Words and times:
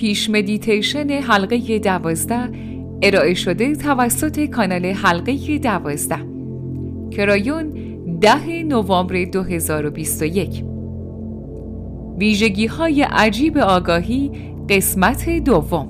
پیش 0.00 0.30
مدیتیشن 0.30 1.10
حلقه 1.10 1.78
دوازده 1.78 2.50
ارائه 3.02 3.34
شده 3.34 3.74
توسط 3.74 4.44
کانال 4.44 4.86
حلقه 4.86 5.58
دوازده. 5.58 6.18
کرایون 7.10 7.70
ده 8.20 8.62
نوامبر 8.62 9.24
2021 9.24 10.64
ویژگی 12.18 12.66
های 12.66 13.02
عجیب 13.02 13.58
آگاهی 13.58 14.30
قسمت 14.68 15.30
دوم. 15.30 15.88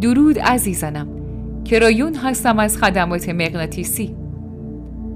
درود 0.00 0.38
عزیزانم. 0.38 1.08
کرایون 1.64 2.14
هستم 2.14 2.58
از 2.58 2.78
خدمات 2.78 3.28
مغناطیسی. 3.28 4.16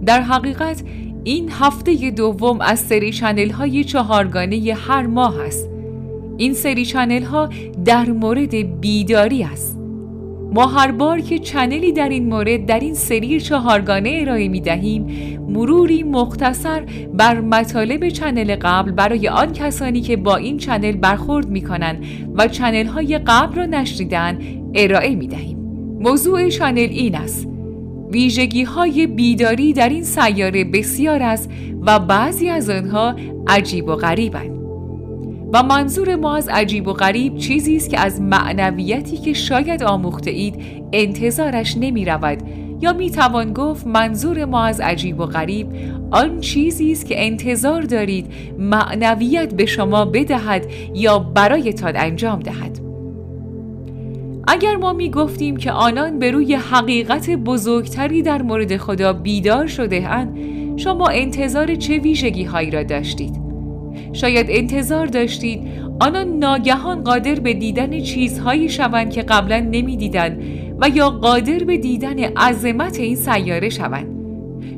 در 0.07 0.21
حقیقت 0.21 0.83
این 1.25 1.49
هفته 1.53 2.11
دوم 2.11 2.61
از 2.61 2.79
سری 2.79 3.13
channel 3.13 3.51
های 3.51 3.85
چهارگانه 3.85 4.75
هر 4.75 5.07
ماه 5.07 5.41
است. 5.41 5.78
این 6.39 6.53
سری 6.53 6.85
channel 6.85 7.23
ها 7.23 7.49
در 7.85 8.11
مورد 8.11 8.81
بیداری 8.81 9.43
است. 9.43 9.79
ما 10.55 10.67
هر 10.67 10.91
بار 10.91 11.21
که 11.21 11.39
channel 11.39 11.86
ی 11.86 11.93
در 11.93 12.09
این 12.09 12.27
مورد 12.27 12.67
در 12.67 12.81
این 12.81 12.95
سری 12.95 13.41
چهارگانه 13.41 14.19
ارائه 14.21 14.49
می 14.49 14.61
دهیم 14.61 15.07
مروری 15.49 16.03
مختصر 16.03 16.83
بر 17.15 17.41
مطالب 17.41 18.09
channel 18.09 18.57
قبل 18.63 18.91
برای 18.91 19.29
آن 19.29 19.53
کسانی 19.53 20.01
که 20.01 20.17
با 20.17 20.37
این 20.37 20.59
channel 20.59 20.93
برخورد 20.93 21.49
می 21.49 21.61
کنند 21.61 22.05
و 22.35 22.49
channel 22.49 22.87
های 22.87 23.19
قبل 23.19 23.55
را 23.55 23.67
نشنیدن 23.67 24.39
ارائه 24.75 25.15
می 25.15 25.27
دهیم 25.27 25.59
موضوع 26.01 26.49
channel 26.49 26.79
این 26.79 27.15
است. 27.15 27.49
ویژگی 28.13 28.63
های 28.63 29.07
بیداری 29.07 29.73
در 29.73 29.89
این 29.89 30.05
سیاره 30.05 30.65
بسیار 30.65 31.23
است 31.23 31.51
و 31.87 31.99
بعضی 31.99 32.49
از 32.49 32.71
آنها 32.71 33.15
عجیب 33.49 33.89
و 33.89 33.95
غریبند. 33.97 34.58
و 35.53 35.63
منظور 35.63 36.17
ما 36.17 36.37
از 36.37 36.49
عجیب 36.49 36.89
و 36.89 36.93
غریب 36.93 37.37
چیزی 37.37 37.77
است 37.77 37.91
که 37.91 38.01
از 38.01 38.21
معنویتی 38.21 39.17
که 39.17 39.33
شاید 39.33 39.83
آموخته 39.83 40.31
اید 40.31 40.55
انتظارش 40.93 41.77
نمی 41.77 42.05
رود 42.05 42.39
یا 42.81 42.93
می 42.93 43.11
توان 43.11 43.53
گفت 43.53 43.87
منظور 43.87 44.45
ما 44.45 44.65
از 44.65 44.81
عجیب 44.81 45.21
و 45.21 45.27
غریب 45.27 45.67
آن 46.11 46.41
چیزی 46.41 46.93
است 46.93 47.07
که 47.07 47.27
انتظار 47.27 47.83
دارید 47.83 48.27
معنویت 48.59 49.55
به 49.55 49.67
شما 49.67 50.05
بدهد 50.05 50.67
یا 50.95 51.19
برایتان 51.19 51.97
انجام 51.97 52.41
دهد 52.41 52.81
اگر 54.49 54.77
ما 54.77 54.93
می 54.93 55.11
گفتیم 55.11 55.57
که 55.57 55.73
آنان 55.73 56.19
به 56.19 56.31
روی 56.31 56.55
حقیقت 56.55 57.31
بزرگتری 57.31 58.23
در 58.23 58.43
مورد 58.43 58.77
خدا 58.77 59.13
بیدار 59.13 59.67
شده 59.67 60.09
اند 60.09 60.39
شما 60.79 61.09
انتظار 61.09 61.75
چه 61.75 61.99
ویژگی 61.99 62.45
هایی 62.45 62.71
را 62.71 62.83
داشتید؟ 62.83 63.48
شاید 64.13 64.47
انتظار 64.49 65.07
داشتید. 65.07 65.61
آنان 66.01 66.39
ناگهان 66.39 67.05
قادر 67.05 67.35
به 67.35 67.55
دیدن 67.55 68.01
چیزهایی 68.01 68.69
شوند 68.69 69.11
که 69.11 69.23
قبلا 69.23 69.61
نمی‌دیدند 69.61 70.43
و 70.81 70.89
یا 70.89 71.11
قادر 71.11 71.59
به 71.59 71.79
دیدن 71.79 72.19
عظمت 72.19 73.01
این 73.01 73.17
سیاره 73.17 73.69
شوند. 73.69 74.07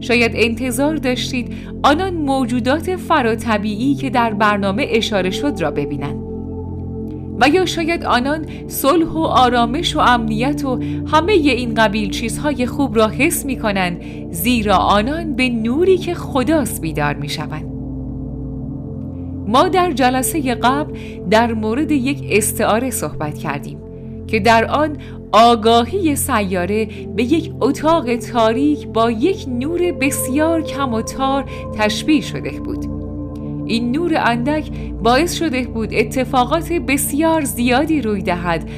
شاید 0.00 0.32
انتظار 0.34 0.96
داشتید 0.96 1.52
آنان 1.82 2.14
موجودات 2.14 2.96
فراطبیعی 2.96 3.94
که 3.94 4.10
در 4.10 4.34
برنامه 4.34 4.86
اشاره 4.90 5.30
شد 5.30 5.60
را 5.60 5.70
ببینند. 5.70 6.30
و 7.40 7.48
یا 7.48 7.66
شاید 7.66 8.04
آنان 8.04 8.46
صلح 8.66 9.08
و 9.08 9.18
آرامش 9.18 9.96
و 9.96 9.98
امنیت 9.98 10.64
و 10.64 10.80
همه 11.12 11.32
این 11.32 11.74
قبیل 11.74 12.10
چیزهای 12.10 12.66
خوب 12.66 12.96
را 12.96 13.08
حس 13.08 13.44
می 13.44 13.58
کنند 13.58 14.02
زیرا 14.30 14.76
آنان 14.76 15.36
به 15.36 15.48
نوری 15.48 15.98
که 15.98 16.14
خداست 16.14 16.80
بیدار 16.80 17.14
می 17.14 17.28
شوند. 17.28 17.79
ما 19.50 19.68
در 19.68 19.92
جلسه 19.92 20.54
قبل 20.54 20.94
در 21.30 21.52
مورد 21.52 21.90
یک 21.90 22.24
استعاره 22.30 22.90
صحبت 22.90 23.38
کردیم 23.38 23.78
که 24.26 24.40
در 24.40 24.64
آن 24.64 24.96
آگاهی 25.32 26.16
سیاره 26.16 26.88
به 27.16 27.22
یک 27.22 27.52
اتاق 27.60 28.16
تاریک 28.16 28.86
با 28.86 29.10
یک 29.10 29.44
نور 29.48 29.92
بسیار 29.92 30.62
کم 30.62 30.94
و 30.94 31.02
تار 31.02 31.44
تشبیه 31.78 32.20
شده 32.20 32.50
بود. 32.50 32.84
این 33.66 33.92
نور 33.92 34.12
اندک 34.16 34.70
باعث 35.02 35.34
شده 35.34 35.62
بود 35.62 35.94
اتفاقات 35.94 36.72
بسیار 36.72 37.44
زیادی 37.44 38.02
روی 38.02 38.22
دهد 38.22 38.70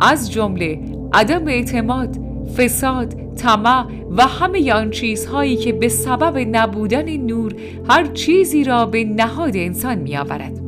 از 0.00 0.32
جمله 0.32 0.80
عدم 1.12 1.48
اعتماد، 1.48 2.25
فساد، 2.56 3.14
طمع 3.36 3.84
و 4.16 4.22
همه 4.22 4.72
آن 4.72 4.90
چیزهایی 4.90 5.56
که 5.56 5.72
به 5.72 5.88
سبب 5.88 6.38
نبودن 6.50 7.16
نور 7.16 7.54
هر 7.88 8.06
چیزی 8.06 8.64
را 8.64 8.86
به 8.86 9.04
نهاد 9.04 9.56
انسان 9.56 9.98
می 9.98 10.16
آورد. 10.16 10.66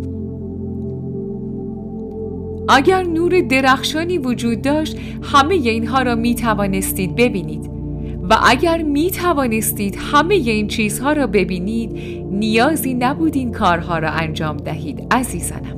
اگر 2.68 3.02
نور 3.02 3.40
درخشانی 3.40 4.18
وجود 4.18 4.62
داشت 4.62 4.98
همه 5.22 5.54
اینها 5.54 6.02
را 6.02 6.14
می 6.14 6.34
توانستید 6.34 7.16
ببینید 7.16 7.70
و 8.30 8.36
اگر 8.44 8.82
می 8.82 9.10
توانستید 9.10 9.96
همه 10.12 10.34
این 10.34 10.68
چیزها 10.68 11.12
را 11.12 11.26
ببینید 11.26 11.92
نیازی 12.30 12.94
نبود 12.94 13.36
این 13.36 13.52
کارها 13.52 13.98
را 13.98 14.10
انجام 14.10 14.56
دهید 14.56 15.06
عزیزانم 15.10 15.77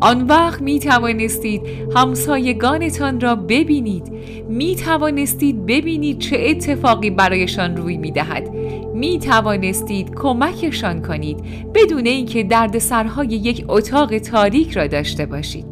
آن 0.00 0.26
وقت 0.26 0.62
می 0.62 0.78
توانستید 0.78 1.62
همسایگانتان 1.96 3.20
را 3.20 3.34
ببینید. 3.34 4.12
می 4.48 4.76
توانستید 4.76 5.66
ببینید 5.66 6.18
چه 6.18 6.36
اتفاقی 6.40 7.10
برایشان 7.10 7.76
روی 7.76 7.96
می 7.96 8.10
دهد 8.10 8.48
می 8.94 9.18
توانستید 9.18 10.14
کمکشان 10.14 11.02
کنید 11.02 11.38
بدون 11.74 12.06
اینکه 12.06 12.42
دردسرهای 12.42 13.28
یک 13.28 13.64
اتاق 13.68 14.18
تاریک 14.18 14.70
را 14.70 14.86
داشته 14.86 15.26
باشید. 15.26 15.66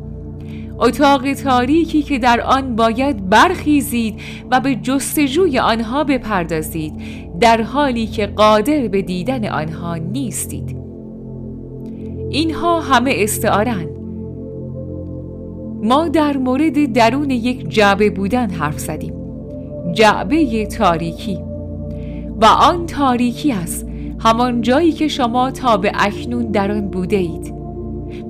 اتاق 0.78 1.32
تاریکی 1.32 2.02
که 2.02 2.18
در 2.18 2.40
آن 2.40 2.76
باید 2.76 3.28
برخیزید 3.28 4.20
و 4.50 4.60
به 4.60 4.74
جستجوی 4.74 5.58
آنها 5.58 6.04
بپردازید 6.04 6.92
در 7.40 7.62
حالی 7.62 8.06
که 8.06 8.26
قادر 8.26 8.88
به 8.88 9.02
دیدن 9.02 9.48
آنها 9.48 9.96
نیستید. 9.96 10.76
اینها 12.30 12.80
همه 12.80 13.12
استعارند 13.14 13.95
ما 15.86 16.08
در 16.08 16.36
مورد 16.36 16.92
درون 16.92 17.30
یک 17.30 17.68
جعبه 17.68 18.10
بودن 18.10 18.50
حرف 18.50 18.78
زدیم. 18.78 19.14
جعبه 19.92 20.66
تاریکی. 20.66 21.38
و 22.40 22.44
آن 22.44 22.86
تاریکی 22.86 23.52
است 23.52 23.86
همان 24.18 24.60
جایی 24.60 24.92
که 24.92 25.08
شما 25.08 25.50
تا 25.50 25.76
به 25.76 25.92
اکنون 25.94 26.50
در 26.50 26.72
آن 26.72 26.88
بوده 26.90 27.16
اید 27.16 27.54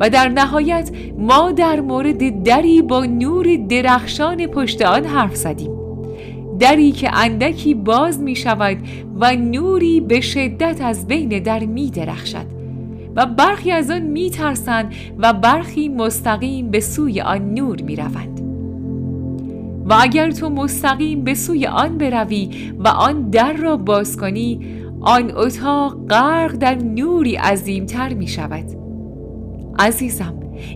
و 0.00 0.10
در 0.10 0.28
نهایت 0.28 0.90
ما 1.18 1.52
در 1.52 1.80
مورد 1.80 2.42
دری 2.42 2.82
با 2.82 3.04
نور 3.04 3.56
درخشان 3.68 4.46
پشت 4.46 4.82
آن 4.82 5.04
حرف 5.04 5.36
زدیم. 5.36 5.70
دری 6.58 6.92
که 6.92 7.10
اندکی 7.14 7.74
باز 7.74 8.20
می 8.20 8.36
شود 8.36 8.76
و 9.20 9.36
نوری 9.36 10.00
به 10.00 10.20
شدت 10.20 10.80
از 10.80 11.06
بین 11.06 11.28
در 11.28 11.64
می 11.64 11.90
درخشد 11.90 12.55
و 13.16 13.26
برخی 13.26 13.70
از 13.70 13.90
آن 13.90 14.02
می 14.02 14.30
ترسند 14.30 14.94
و 15.18 15.32
برخی 15.32 15.88
مستقیم 15.88 16.70
به 16.70 16.80
سوی 16.80 17.20
آن 17.20 17.54
نور 17.54 17.82
می 17.82 17.96
روند. 17.96 18.40
و 19.86 19.96
اگر 20.00 20.30
تو 20.30 20.48
مستقیم 20.48 21.24
به 21.24 21.34
سوی 21.34 21.66
آن 21.66 21.98
بروی 21.98 22.72
و 22.78 22.88
آن 22.88 23.30
در 23.30 23.52
را 23.52 23.76
باز 23.76 24.16
کنی 24.16 24.60
آن 25.00 25.36
اتاق 25.36 26.06
غرق 26.08 26.52
در 26.52 26.74
نوری 26.74 27.36
عظیمتر 27.36 28.14
می 28.14 28.28
شود 28.28 28.64
عزیزم 29.78 30.34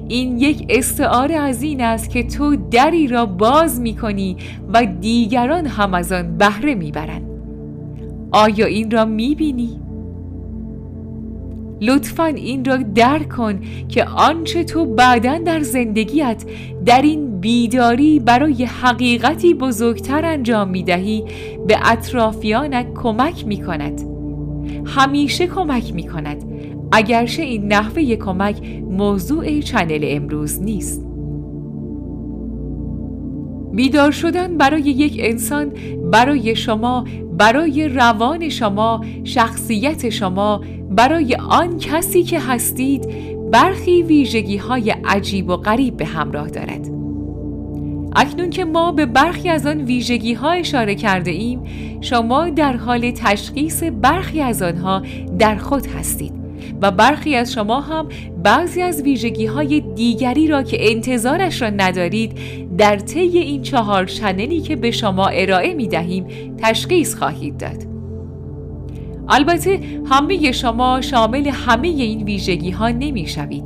این 0.09 0.39
یک 0.39 0.67
استعاره 0.69 1.35
از 1.35 1.63
این 1.63 1.83
است 1.83 2.11
که 2.11 2.23
تو 2.23 2.57
دری 2.57 3.09
را 3.09 3.27
باز 3.27 3.81
می 3.81 3.97
کنی 3.97 4.37
و 4.73 4.85
دیگران 5.01 5.67
هم 5.67 5.95
از 5.95 6.13
آن 6.13 6.39
بهره 6.39 6.75
می 6.75 6.93
برند. 6.93 7.27
آیا 8.33 8.67
این 8.67 8.91
را 8.91 9.05
می 9.05 9.35
بینی؟ 9.35 9.81
لطفا 11.81 12.25
این 12.25 12.65
را 12.65 12.77
درک 12.77 13.29
کن 13.29 13.61
که 13.89 14.05
آنچه 14.05 14.65
تو 14.65 14.87
بعدا 14.87 15.39
در 15.39 15.61
زندگیت 15.61 16.45
در 16.85 17.03
این 17.03 17.41
بیداری 17.41 18.21
برای 18.21 18.65
حقیقتی 18.65 19.55
بزرگتر 19.55 20.25
انجام 20.25 20.69
می 20.69 20.83
دهی 20.83 21.25
به 21.67 21.79
اطرافیانت 21.83 22.87
کمک 22.95 23.47
می 23.47 23.63
کند 23.63 24.01
همیشه 24.87 25.47
کمک 25.47 25.95
می 25.95 26.09
کند 26.09 26.45
اگرچه 26.93 27.43
این 27.43 27.73
نحوه 27.73 28.17
کمک 28.17 28.63
موضوع 28.91 29.61
چنل 29.61 30.01
امروز 30.03 30.63
نیست. 30.63 31.10
بیدار 33.73 34.11
شدن 34.11 34.57
برای 34.57 34.83
یک 34.83 35.17
انسان 35.19 35.73
برای 36.13 36.57
شما 36.57 37.05
برای 37.39 37.89
روان 37.89 38.49
شما 38.49 39.05
شخصیت 39.25 40.11
شما 40.11 40.61
برای 40.91 41.35
آن 41.35 41.79
کسی 41.79 42.23
که 42.23 42.41
هستید 42.41 43.09
برخی 43.51 44.03
ویژگی 44.03 44.57
های 44.57 44.91
عجیب 44.91 45.49
و 45.49 45.57
غریب 45.57 45.97
به 45.97 46.05
همراه 46.05 46.49
دارد. 46.49 46.87
اکنون 48.17 48.51
که 48.51 48.65
ما 48.65 48.93
به 48.93 49.07
برخی 49.07 49.49
از 49.49 49.67
آن 49.67 49.81
ویژگی 49.81 50.35
ها 50.35 50.51
اشاره 50.51 50.95
کرده 50.95 51.31
ایم 51.31 51.63
شما 52.01 52.51
در 52.51 52.77
حال 52.77 53.11
تشخیص 53.11 53.83
برخی 53.83 54.41
از 54.41 54.63
آنها 54.63 55.03
در 55.39 55.57
خود 55.57 55.87
هستید. 55.87 56.40
و 56.83 56.91
برخی 56.91 57.35
از 57.35 57.53
شما 57.53 57.81
هم 57.81 58.09
بعضی 58.43 58.83
از 58.83 59.03
ویژگی 59.03 59.47
های 59.47 59.81
دیگری 59.81 60.47
را 60.47 60.63
که 60.63 60.91
انتظارش 60.91 61.63
را 61.63 61.71
ندارید 61.71 62.33
در 62.77 62.97
طی 62.97 63.21
این 63.21 63.63
چهار 63.63 64.05
چنلی 64.05 64.61
که 64.61 64.77
به 64.77 64.91
شما 64.91 65.27
ارائه 65.27 65.75
می 65.75 65.89
دهیم 65.89 66.27
تشخیص 66.59 67.15
خواهید 67.15 67.57
داد. 67.57 67.91
البته 69.29 69.81
همه 70.11 70.53
شما 70.53 71.01
شامل 71.01 71.47
همه 71.47 71.89
این 71.89 72.23
ویژگی 72.23 72.71
ها 72.71 72.89
نمی 72.89 73.27
شوید 73.27 73.65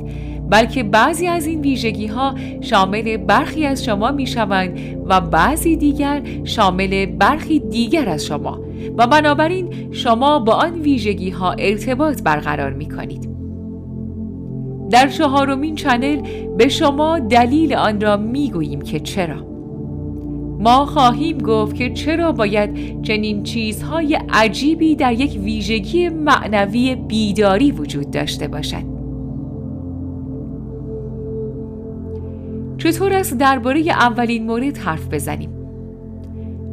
بلکه 0.49 0.83
بعضی 0.83 1.27
از 1.27 1.47
این 1.47 1.61
ویژگی 1.61 2.07
ها 2.07 2.35
شامل 2.61 3.17
برخی 3.17 3.65
از 3.65 3.85
شما 3.85 4.11
می 4.11 4.27
شوند 4.27 4.79
و 5.05 5.21
بعضی 5.21 5.75
دیگر 5.75 6.21
شامل 6.43 7.05
برخی 7.05 7.59
دیگر 7.59 8.09
از 8.09 8.25
شما 8.25 8.61
و 8.97 9.07
بنابراین 9.07 9.91
شما 9.91 10.39
با 10.39 10.53
آن 10.53 10.73
ویژگی 10.73 11.29
ها 11.29 11.51
ارتباط 11.51 12.21
برقرار 12.21 12.73
می 12.73 12.89
کنید. 12.89 13.35
در 14.91 15.07
چهارمین 15.07 15.75
چنل 15.75 16.21
به 16.57 16.69
شما 16.69 17.19
دلیل 17.19 17.73
آن 17.73 18.01
را 18.01 18.17
می 18.17 18.51
گوییم 18.51 18.81
که 18.81 18.99
چرا. 18.99 19.45
ما 20.59 20.85
خواهیم 20.85 21.37
گفت 21.37 21.75
که 21.75 21.89
چرا 21.89 22.31
باید 22.31 23.01
چنین 23.01 23.43
چیزهای 23.43 24.19
عجیبی 24.29 24.95
در 24.95 25.13
یک 25.13 25.39
ویژگی 25.43 26.09
معنوی 26.09 26.95
بیداری 26.95 27.71
وجود 27.71 28.11
داشته 28.11 28.47
باشد. 28.47 28.94
چطور 32.85 33.13
است 33.13 33.37
درباره 33.37 33.79
اولین 33.79 34.45
مورد 34.45 34.77
حرف 34.77 35.07
بزنیم؟ 35.13 35.49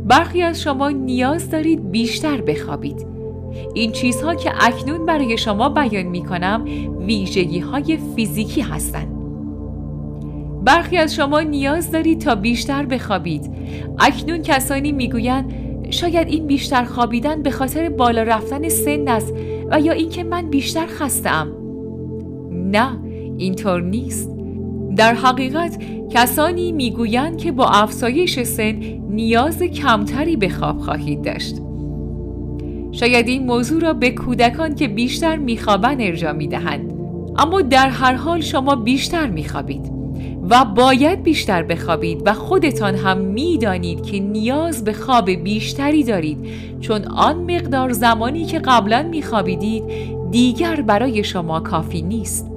برخی 0.09 0.43
از 0.43 0.63
شما 0.63 0.91
نیاز 0.91 1.51
دارید 1.51 1.91
بیشتر 1.91 2.41
بخوابید. 2.41 3.07
این 3.75 3.93
چیزها 3.93 4.35
که 4.35 4.53
اکنون 4.61 5.07
برای 5.07 5.39
شما 5.39 5.69
بیان 5.69 6.03
می 6.03 6.25
کنم 6.25 6.65
ویژگی 7.07 7.59
های 7.59 7.99
فیزیکی 8.17 8.61
هستند. 8.61 9.09
برخی 10.65 10.97
از 10.97 11.15
شما 11.15 11.41
نیاز 11.41 11.91
دارید 11.91 12.21
تا 12.21 12.35
بیشتر 12.35 12.87
بخوابید. 12.87 13.51
اکنون 13.99 14.43
کسانی 14.43 14.93
می‌گویند 14.93 15.53
شاید 15.91 16.29
این 16.29 16.47
بیشتر 16.47 16.85
خوابیدن 16.85 17.43
به 17.43 17.51
خاطر 17.51 17.89
بالا 17.89 18.23
رفتن 18.23 18.69
سن 18.69 19.09
است 19.09 19.35
و 19.71 19.81
یا 19.81 19.93
اینکه 19.93 20.25
من 20.25 20.51
بیشتر 20.51 20.87
خستم. 20.87 21.53
نه، 22.51 22.99
اینطور 23.39 23.83
نیست. 23.83 24.32
در 24.97 25.15
حقیقت 25.15 25.79
کسانی 26.11 26.73
می‌گویند 26.73 27.39
که 27.39 27.53
با 27.53 27.67
افزایش 27.67 28.43
سن 28.43 28.73
نیاز 29.11 29.63
کمتری 29.63 30.37
به 30.37 30.49
خواب 30.49 30.79
خواهید 30.79 31.23
داشت. 31.23 31.57
شاید 32.93 33.29
این 33.29 33.47
موضوع 33.47 33.81
را 33.81 33.93
به 33.93 34.11
کودکان 34.11 34.75
که 34.75 34.89
بیشتر 34.89 35.37
میخوابند 35.37 36.01
ارجا 36.01 36.33
می‌دهند 36.33 36.93
اما 37.39 37.61
در 37.61 37.89
هر 37.89 38.13
حال 38.13 38.41
شما 38.41 38.75
بیشتر 38.75 39.27
میخوابید 39.27 39.93
و 40.51 40.65
باید 40.65 41.23
بیشتر 41.23 41.63
بخوابید 41.63 42.23
و 42.27 42.33
خودتان 42.33 42.95
هم 42.95 43.19
می‌دانید 43.19 44.03
که 44.03 44.21
نیاز 44.21 44.85
به 44.85 44.93
خواب 44.93 45.31
بیشتری 45.31 46.05
دارید 46.05 46.39
چون 46.81 47.05
آن 47.05 47.55
مقدار 47.55 47.93
زمانی 47.93 48.45
که 48.45 48.59
قبلا 48.59 49.03
میخوابیدید 49.11 49.83
دیگر 50.31 50.81
برای 50.81 51.25
شما 51.25 51.61
کافی 51.61 52.03
نیست 52.03 52.52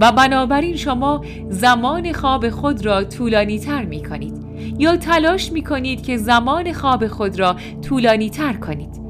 و 0.00 0.12
بنابراین 0.12 0.76
شما 0.76 1.24
زمان 1.48 2.12
خواب 2.12 2.50
خود 2.50 2.86
را 2.86 3.04
طولانی 3.04 3.58
تر 3.58 3.84
می 3.84 4.02
کنید 4.02 4.34
یا 4.78 4.96
تلاش 4.96 5.52
می 5.52 5.62
کنید 5.62 6.02
که 6.02 6.16
زمان 6.16 6.72
خواب 6.72 7.06
خود 7.06 7.40
را 7.40 7.56
طولانی 7.82 8.30
تر 8.30 8.52
کنید. 8.52 9.04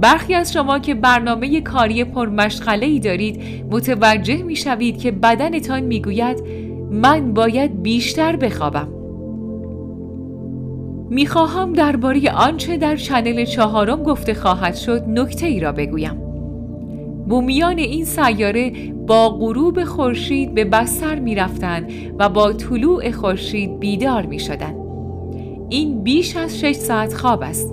برخی 0.00 0.34
از 0.34 0.52
شما 0.52 0.78
که 0.78 0.94
برنامه 0.94 1.60
کاری 1.60 2.04
پرمشغله 2.04 2.86
ای 2.86 2.98
دارید 2.98 3.64
متوجه 3.70 4.42
می 4.42 4.56
شوید 4.56 4.98
که 4.98 5.10
بدنتان 5.10 5.80
می 5.80 6.02
گوید 6.02 6.42
من 6.90 7.34
باید 7.34 7.82
بیشتر 7.82 8.36
بخوابم. 8.36 8.88
می‌خواهم 11.10 11.72
درباره 11.72 12.30
آنچه 12.30 12.76
در 12.76 12.96
چنل 12.96 13.44
چهارم 13.44 14.02
گفته 14.02 14.34
خواهد 14.34 14.74
شد 14.74 15.04
نکته 15.08 15.46
ای 15.46 15.60
را 15.60 15.72
بگویم. 15.72 16.25
بومیان 17.28 17.78
این 17.78 18.04
سیاره 18.04 18.92
با 18.92 19.28
غروب 19.28 19.84
خورشید 19.84 20.54
به 20.54 20.64
بستر 20.64 21.18
می‌رفتند 21.18 21.92
و 22.18 22.28
با 22.28 22.52
طلوع 22.52 23.10
خورشید 23.10 23.80
بیدار 23.80 24.26
می 24.26 24.38
شدن. 24.38 24.74
این 25.68 26.02
بیش 26.02 26.36
از 26.36 26.60
6 26.60 26.72
ساعت 26.72 27.14
خواب 27.14 27.42
است. 27.42 27.72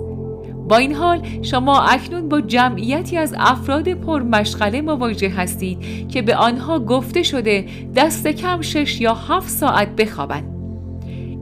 با 0.68 0.76
این 0.76 0.94
حال 0.94 1.20
شما 1.42 1.80
اکنون 1.80 2.28
با 2.28 2.40
جمعیتی 2.40 3.16
از 3.16 3.34
افراد 3.38 3.88
پرمشغله 3.88 4.80
مواجه 4.80 5.28
هستید 5.28 6.08
که 6.08 6.22
به 6.22 6.36
آنها 6.36 6.78
گفته 6.78 7.22
شده 7.22 7.66
دست 7.96 8.26
کم 8.26 8.60
شش 8.60 9.00
یا 9.00 9.14
هفت 9.14 9.48
ساعت 9.48 9.96
بخوابند. 9.96 10.54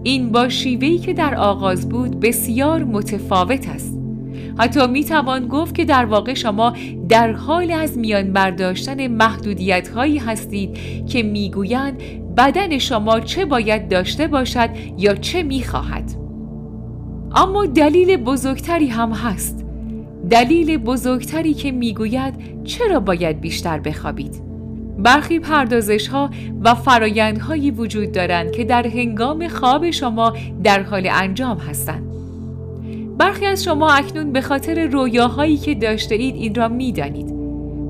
این 0.03 0.33
با 0.33 0.49
شیوهی 0.49 0.99
که 0.99 1.13
در 1.15 1.35
آغاز 1.35 1.89
بود 1.89 2.21
بسیار 2.21 2.85
متفاوت 2.85 3.69
است. 3.69 4.02
حتی 4.59 4.87
می 4.87 5.05
توان 5.05 5.49
گفت 5.49 5.75
که 5.75 5.85
در 5.85 6.05
واقع 6.05 6.35
شما 6.35 6.73
در 7.09 7.33
حال 7.33 7.71
از 7.71 7.99
میان 7.99 8.33
برداشتن 8.33 9.07
محدودیت 9.07 9.89
هایی 9.89 10.19
هستید 10.19 10.79
که 11.07 11.23
می‌گویند 11.23 12.03
بدن 12.37 12.79
شما 12.79 13.21
چه 13.21 13.45
باید 13.45 13.89
داشته 13.89 14.27
باشد 14.27 14.71
یا 14.99 15.15
چه 15.15 15.43
می 15.43 15.63
خواهد. 15.63 16.13
اما 17.35 17.67
دلیل 17.67 18.17
بزرگتری 18.17 18.87
هم 18.87 19.13
هست. 19.13 19.65
دلیل 20.31 20.77
بزرگتری 20.77 21.55
که 21.55 21.73
می‌گوید 21.73 22.65
چرا 22.65 23.01
باید 23.01 23.41
بیشتر 23.41 23.79
بخوابید. 23.79 24.43
برخی 24.99 25.39
پردازش 25.39 26.09
ها 26.09 26.31
و 26.61 26.75
فرایندهایی 26.75 27.71
وجود 27.71 28.13
دارند 28.13 28.51
که 28.51 28.65
در 28.65 28.87
هنگام 28.87 29.49
خواب 29.49 29.91
شما 29.91 30.33
در 30.65 30.83
حال 30.83 31.09
انجام 31.13 31.59
هستند. 31.59 32.12
برخی 33.23 33.47
از 33.47 33.65
شما 33.65 33.91
اکنون 33.91 34.33
به 34.33 34.41
خاطر 34.41 34.87
رویاهایی 34.87 35.57
که 35.57 35.75
داشته 35.75 36.15
اید 36.15 36.35
این 36.35 36.55
را 36.55 36.69
می‌دانید. 36.69 37.33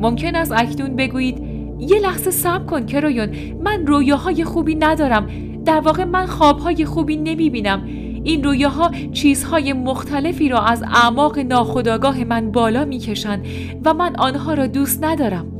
ممکن 0.01 0.35
است 0.35 0.53
اکنون 0.53 0.97
بگویید 0.97 1.39
یه 1.79 1.99
لحظه 1.99 2.31
صبر 2.31 2.65
کن 2.65 2.87
کرایون 2.87 3.29
من 3.65 3.87
رویاهای 3.87 4.45
خوبی 4.45 4.75
ندارم. 4.75 5.29
در 5.65 5.81
واقع 5.81 6.05
من 6.05 6.27
خوابهای 6.27 6.85
خوبی 6.85 7.17
نمی 7.17 7.51
بینم 7.51 7.83
این 8.25 8.45
رویاها 8.45 8.91
چیزهای 9.13 9.73
مختلفی 9.73 10.49
را 10.49 10.61
از 10.61 10.83
اعماق 10.83 11.39
ناخودآگاه 11.39 12.25
من 12.25 12.51
بالا 12.51 12.85
می‌کشند 12.85 13.47
و 13.85 13.95
من 13.95 14.17
آنها 14.17 14.55
را 14.55 14.67
دوست 14.67 15.05
ندارم. 15.05 15.52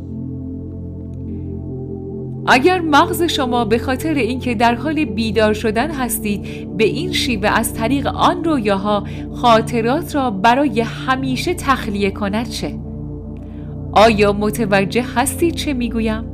اگر 2.47 2.81
مغز 2.81 3.23
شما 3.23 3.65
به 3.65 3.79
خاطر 3.79 4.15
اینکه 4.15 4.55
در 4.55 4.75
حال 4.75 5.05
بیدار 5.05 5.55
شدن 5.55 5.91
هستید 5.91 6.77
به 6.77 6.85
این 6.85 7.13
شیوه 7.13 7.49
از 7.49 7.75
طریق 7.75 8.07
آن 8.07 8.45
رویاها 8.45 9.05
خاطرات 9.35 10.15
را 10.15 10.31
برای 10.31 10.81
همیشه 10.81 11.55
تخلیه 11.55 12.11
کند 12.11 12.49
چه؟ 12.49 12.79
آیا 13.93 14.33
متوجه 14.33 15.05
هستید 15.15 15.55
چه 15.55 15.73
می‌گویم؟ 15.73 16.25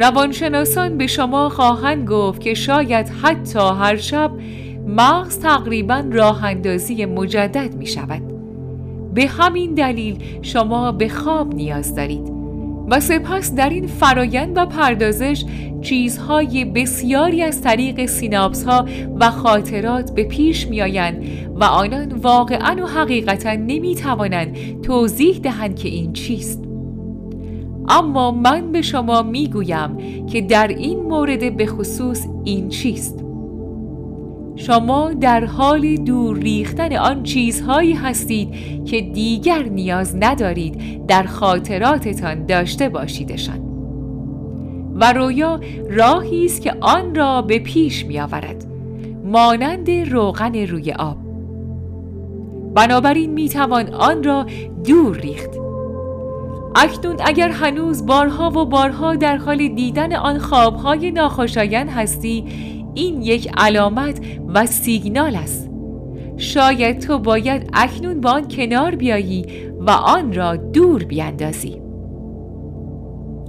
روانشناسان 0.00 0.98
به 0.98 1.06
شما 1.06 1.48
خواهند 1.48 2.08
گفت 2.08 2.40
که 2.40 2.54
شاید 2.54 3.08
حتی 3.08 3.58
هر 3.58 3.96
شب 3.96 4.30
مغز 4.86 5.38
تقریبا 5.38 6.04
راه 6.12 6.44
اندازی 6.44 7.04
مجدد 7.04 7.74
می 7.74 7.86
شود. 7.86 8.22
به 9.14 9.26
همین 9.26 9.74
دلیل 9.74 10.18
شما 10.42 10.92
به 10.92 11.08
خواب 11.08 11.54
نیاز 11.54 11.94
دارید 11.94 12.41
و 12.92 13.00
سپس 13.00 13.54
در 13.54 13.68
این 13.68 13.86
فرایند 13.86 14.56
و 14.56 14.66
پردازش 14.66 15.44
چیزهای 15.82 16.64
بسیاری 16.64 17.42
از 17.42 17.62
طریق 17.62 18.06
سیناپس 18.06 18.64
ها 18.64 18.86
و 19.20 19.30
خاطرات 19.30 20.14
به 20.14 20.24
پیش 20.24 20.68
می 20.68 20.82
آیند 20.82 21.24
و 21.54 21.64
آنان 21.64 22.12
واقعا 22.12 22.84
و 22.84 22.86
حقیقتا 22.86 23.54
نمی 23.54 23.94
توانند 23.94 24.82
توضیح 24.82 25.38
دهند 25.38 25.76
که 25.76 25.88
این 25.88 26.12
چیست. 26.12 26.64
اما 27.88 28.30
من 28.30 28.72
به 28.72 28.82
شما 28.82 29.22
می 29.22 29.48
گویم 29.48 29.96
که 30.26 30.40
در 30.40 30.68
این 30.68 31.02
مورد 31.02 31.56
به 31.56 31.66
خصوص 31.66 32.26
این 32.44 32.68
چیست. 32.68 33.24
شما 34.56 35.12
در 35.12 35.44
حال 35.44 35.96
دور 35.96 36.38
ریختن 36.38 36.96
آن 36.96 37.22
چیزهایی 37.22 37.92
هستید 37.92 38.48
که 38.84 39.00
دیگر 39.00 39.62
نیاز 39.62 40.16
ندارید 40.20 41.06
در 41.06 41.22
خاطراتتان 41.22 42.46
داشته 42.46 42.88
باشیدشان. 42.88 43.72
و 44.94 45.12
رویا 45.12 45.60
راهی 45.90 46.44
است 46.46 46.62
که 46.62 46.74
آن 46.80 47.14
را 47.14 47.42
به 47.42 47.58
پیش 47.58 48.06
می 48.06 48.20
آورد 48.20 48.64
مانند 49.24 49.90
روغن 49.90 50.54
روی 50.54 50.92
آب. 50.92 51.16
بنابراین 52.74 53.30
می 53.30 53.48
توان 53.48 53.94
آن 53.94 54.22
را 54.22 54.46
دور 54.84 55.16
ریخت. 55.16 55.50
اکنون 56.76 57.16
اگر 57.24 57.48
هنوز 57.48 58.06
بارها 58.06 58.50
و 58.50 58.64
بارها 58.64 59.14
در 59.14 59.36
حال 59.36 59.68
دیدن 59.68 60.12
آن 60.12 60.38
خوابهای 60.38 61.10
ناخوشایند 61.10 61.90
هستی 61.90 62.44
این 62.94 63.22
یک 63.22 63.50
علامت 63.56 64.20
و 64.48 64.66
سیگنال 64.66 65.36
است. 65.36 65.70
شاید 66.36 66.98
تو 66.98 67.18
باید 67.18 67.70
اکنون 67.72 68.20
با 68.20 68.30
آن 68.30 68.48
کنار 68.48 68.94
بیایی 68.94 69.46
و 69.80 69.90
آن 69.90 70.32
را 70.32 70.56
دور 70.56 71.04
بیاندازی. 71.04 71.82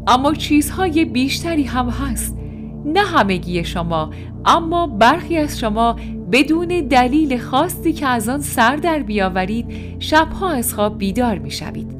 اما 0.08 0.34
چیزهای 0.34 1.06
بیشتری 1.06 1.64
هم 1.64 1.90
هست. 1.90 2.38
نه 2.86 3.00
همگی 3.00 3.64
شما 3.64 4.10
اما 4.46 4.88
برخی 4.88 5.38
از 5.38 5.60
شما 5.60 5.96
بدون 6.32 6.68
دلیل 6.68 7.38
خاصی 7.38 7.94
که 7.94 8.08
از 8.08 8.30
آن 8.30 8.42
سر 8.42 8.76
در 8.76 9.00
بیاورید 9.00 9.66
شبها 10.00 10.50
از 10.50 10.74
خواب 10.74 10.98
بیدار 10.98 11.38
می 11.38 11.52
شوید 11.52 11.96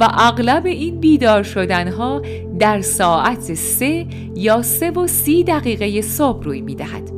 و 0.00 0.08
اغلب 0.12 0.66
این 0.66 1.00
بیدار 1.00 1.42
شدنها 1.42 2.22
در 2.58 2.80
ساعت 2.80 3.54
سه 3.54 4.06
یا 4.36 4.62
سه 4.62 4.90
و 4.90 5.06
سی 5.06 5.44
دقیقه 5.44 6.02
صبح 6.02 6.44
روی 6.44 6.60
می 6.60 6.74
دهد. 6.74 7.10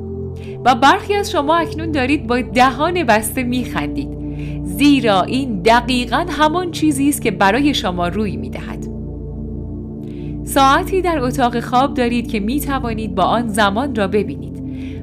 و 0.64 0.74
برخی 0.74 1.14
از 1.14 1.30
شما 1.30 1.56
اکنون 1.56 1.92
دارید 1.92 2.26
با 2.26 2.40
دهان 2.40 3.04
بسته 3.04 3.42
می 3.42 3.64
خندید. 3.64 4.08
زیرا 4.64 5.22
این 5.22 5.62
دقیقا 5.62 6.26
همان 6.28 6.70
چیزی 6.70 7.08
است 7.08 7.22
که 7.22 7.30
برای 7.30 7.74
شما 7.74 8.08
روی 8.08 8.36
می 8.36 8.50
دهد. 8.50 8.86
ساعتی 10.44 11.02
در 11.02 11.18
اتاق 11.18 11.60
خواب 11.60 11.94
دارید 11.94 12.30
که 12.30 12.40
می 12.40 12.60
توانید 12.60 13.14
با 13.14 13.22
آن 13.22 13.48
زمان 13.48 13.94
را 13.94 14.08
ببینید. 14.08 14.56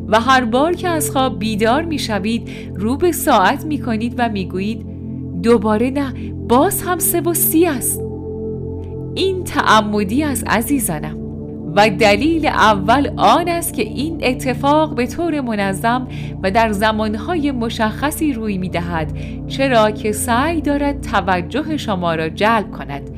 و 0.07 0.19
هر 0.19 0.45
بار 0.45 0.73
که 0.73 0.87
از 0.87 1.11
خواب 1.11 1.39
بیدار 1.39 1.83
می 1.83 1.99
شوید 1.99 2.49
رو 2.75 2.97
به 2.97 3.11
ساعت 3.11 3.65
می 3.65 3.81
کنید 3.81 4.15
و 4.17 4.29
می 4.29 4.45
گویید 4.45 4.85
دوباره 5.43 5.89
نه 5.89 6.13
باز 6.33 6.81
هم 6.81 6.99
سه 6.99 7.21
و 7.21 7.33
سی 7.33 7.65
است. 7.65 8.12
این 9.15 9.43
تعمدی 9.43 10.23
از 10.23 10.43
عزیزانم 10.47 11.17
و 11.75 11.89
دلیل 11.89 12.45
اول 12.45 13.11
آن 13.17 13.47
است 13.47 13.73
که 13.73 13.81
این 13.81 14.19
اتفاق 14.23 14.95
به 14.95 15.07
طور 15.07 15.41
منظم 15.41 16.07
و 16.43 16.51
در 16.51 16.71
زمانهای 16.71 17.51
مشخصی 17.51 18.33
روی 18.33 18.57
می 18.57 18.69
دهد 18.69 19.17
چرا 19.47 19.91
که 19.91 20.11
سعی 20.11 20.61
دارد 20.61 21.01
توجه 21.01 21.77
شما 21.77 22.15
را 22.15 22.29
جلب 22.29 22.71
کند. 22.71 23.09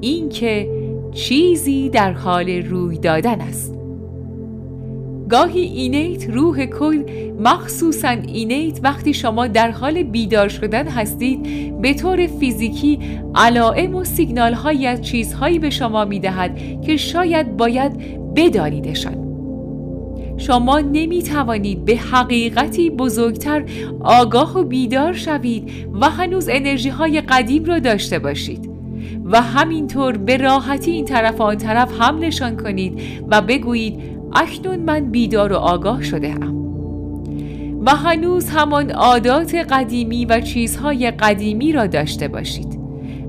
اینکه 0.00 0.68
چیزی 1.14 1.90
در 1.90 2.12
حال 2.12 2.48
روی 2.50 2.98
دادن 2.98 3.40
است. 3.40 3.75
گاهی 5.28 5.60
اینیت 5.60 6.30
روح 6.30 6.66
کل 6.66 7.02
مخصوصا 7.40 8.08
اینیت 8.08 8.80
وقتی 8.82 9.14
شما 9.14 9.46
در 9.46 9.70
حال 9.70 10.02
بیدار 10.02 10.48
شدن 10.48 10.88
هستید 10.88 11.40
به 11.80 11.94
طور 11.94 12.26
فیزیکی 12.26 12.98
علائم 13.34 13.94
و 13.94 14.04
سیگنال 14.04 14.52
هایی 14.52 14.86
از 14.86 15.02
چیزهایی 15.02 15.58
به 15.58 15.70
شما 15.70 16.04
می 16.04 16.20
دهد 16.20 16.80
که 16.82 16.96
شاید 16.96 17.56
باید 17.56 17.92
بدانیدشان. 18.34 19.26
شما 20.38 20.80
نمی 20.80 21.22
توانید 21.22 21.84
به 21.84 21.96
حقیقتی 21.96 22.90
بزرگتر 22.90 23.64
آگاه 24.00 24.58
و 24.58 24.64
بیدار 24.64 25.12
شوید 25.12 25.70
و 26.00 26.10
هنوز 26.10 26.48
انرژی 26.48 26.88
های 26.88 27.20
قدیم 27.20 27.64
را 27.64 27.78
داشته 27.78 28.18
باشید 28.18 28.70
و 29.24 29.42
همینطور 29.42 30.16
به 30.16 30.36
راحتی 30.36 30.90
این 30.90 31.04
طرف 31.04 31.40
و 31.40 31.42
آن 31.42 31.56
طرف 31.56 32.00
حملشان 32.00 32.56
کنید 32.56 33.00
و 33.28 33.42
بگویید 33.42 34.15
اکنون 34.36 34.76
من 34.76 35.10
بیدار 35.10 35.52
و 35.52 35.56
آگاه 35.56 36.02
شده 36.02 36.30
ام 36.30 36.66
و 37.86 37.90
هنوز 37.90 38.48
همان 38.48 38.90
عادات 38.90 39.54
قدیمی 39.54 40.24
و 40.24 40.40
چیزهای 40.40 41.10
قدیمی 41.10 41.72
را 41.72 41.86
داشته 41.86 42.28
باشید 42.28 42.80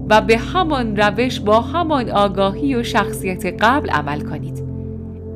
و 0.09 0.21
به 0.21 0.37
همان 0.37 0.97
روش 0.97 1.39
با 1.39 1.61
همان 1.61 2.09
آگاهی 2.09 2.75
و 2.75 2.83
شخصیت 2.83 3.45
قبل 3.45 3.89
عمل 3.89 4.21
کنید. 4.21 4.63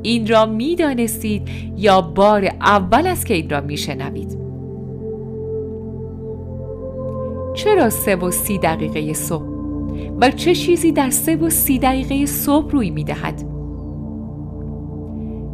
این 0.02 0.26
را 0.26 0.46
می 0.46 0.76
دانستید 0.76 1.48
یا 1.76 2.00
بار 2.00 2.44
اول 2.60 3.06
است 3.06 3.26
که 3.26 3.34
این 3.34 3.50
را 3.50 3.60
می 3.60 3.76
شنوید 3.76 4.38
چرا 7.54 7.90
سه 7.90 8.16
و 8.16 8.30
سی 8.30 8.58
دقیقه 8.58 9.12
صبح 9.12 9.46
و 10.20 10.30
چه 10.30 10.54
چیزی 10.54 10.92
در 10.92 11.10
سه 11.10 11.36
و 11.36 11.50
سی 11.50 11.78
دقیقه 11.78 12.26
صبح 12.26 12.70
روی 12.70 12.90
می 12.90 13.04
دهد؟ 13.04 13.51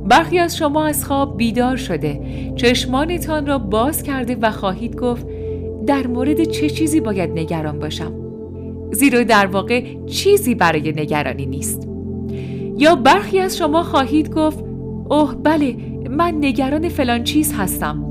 برخی 0.08 0.38
از 0.38 0.56
شما 0.56 0.84
از 0.84 1.04
خواب 1.04 1.36
بیدار 1.36 1.76
شده. 1.76 2.20
چشمانتان 2.56 3.46
را 3.46 3.58
باز 3.58 4.02
کرده 4.02 4.36
و 4.42 4.50
خواهید 4.50 4.96
گفت 4.96 5.26
در 5.86 6.06
مورد 6.06 6.44
چه 6.44 6.70
چیزی 6.70 7.00
باید 7.00 7.30
نگران 7.30 7.78
باشم؟ 7.78 8.12
زیرا 8.92 9.22
در 9.22 9.46
واقع 9.46 9.84
چیزی 10.06 10.54
برای 10.54 10.92
نگرانی 10.92 11.46
نیست. 11.46 11.88
یا 12.76 12.94
برخی 12.94 13.38
از 13.38 13.56
شما 13.56 13.82
خواهید 13.82 14.34
گفت 14.34 14.64
اوه 15.10 15.34
بله 15.42 15.76
من 16.10 16.34
نگران 16.40 16.88
فلان 16.88 17.24
چیز 17.24 17.52
هستم. 17.52 18.04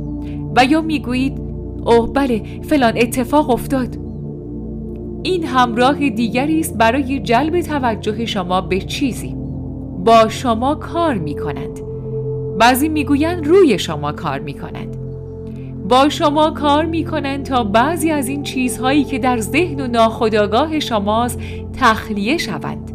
و 0.55 0.65
یا 0.65 0.81
می‌گویید 0.81 1.41
اوه 1.85 2.13
بله 2.13 2.43
فلان 2.61 2.93
اتفاق 2.97 3.49
افتاد. 3.49 3.97
این 5.23 5.43
همراه 5.43 6.09
دیگری 6.09 6.59
است 6.59 6.77
برای 6.77 7.19
جلب 7.19 7.61
توجه 7.61 8.25
شما 8.25 8.61
به 8.61 8.81
چیزی. 8.81 9.35
با 10.05 10.29
شما 10.29 10.75
کار 10.75 11.13
می 11.13 11.35
کنند 11.35 11.86
بعضی 12.59 12.89
می‌گویند 12.89 13.47
روی 13.47 13.79
شما 13.79 14.11
کار 14.11 14.39
می‌کنند 14.39 14.97
با 15.89 16.09
شما 16.09 16.51
کار 16.51 16.85
می‌کنند 16.85 17.45
تا 17.45 17.63
بعضی 17.63 18.11
از 18.11 18.27
این 18.27 18.43
چیزهایی 18.43 19.03
که 19.03 19.19
در 19.19 19.37
ذهن 19.39 19.79
و 19.79 19.87
ناخودآگاه 19.87 20.79
شماست 20.79 21.39
تخلیه 21.79 22.37
شوند. 22.37 22.91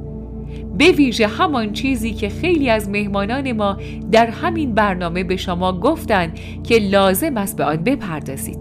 به 0.78 0.90
ویژه 0.90 1.26
همان 1.26 1.73
چیزی 1.73 2.12
که 2.12 2.28
خیلی 2.28 2.71
از 2.71 2.88
مهمانان 2.88 3.52
ما 3.52 3.76
در 4.12 4.26
همین 4.26 4.75
برنامه 4.75 5.25
به 5.25 5.37
شما 5.37 5.81
گفتند 5.81 6.38
که 6.64 6.78
لازم 6.78 7.37
است 7.37 7.57
به 7.57 7.64
آن 7.64 7.76
بپردازید. 7.76 8.59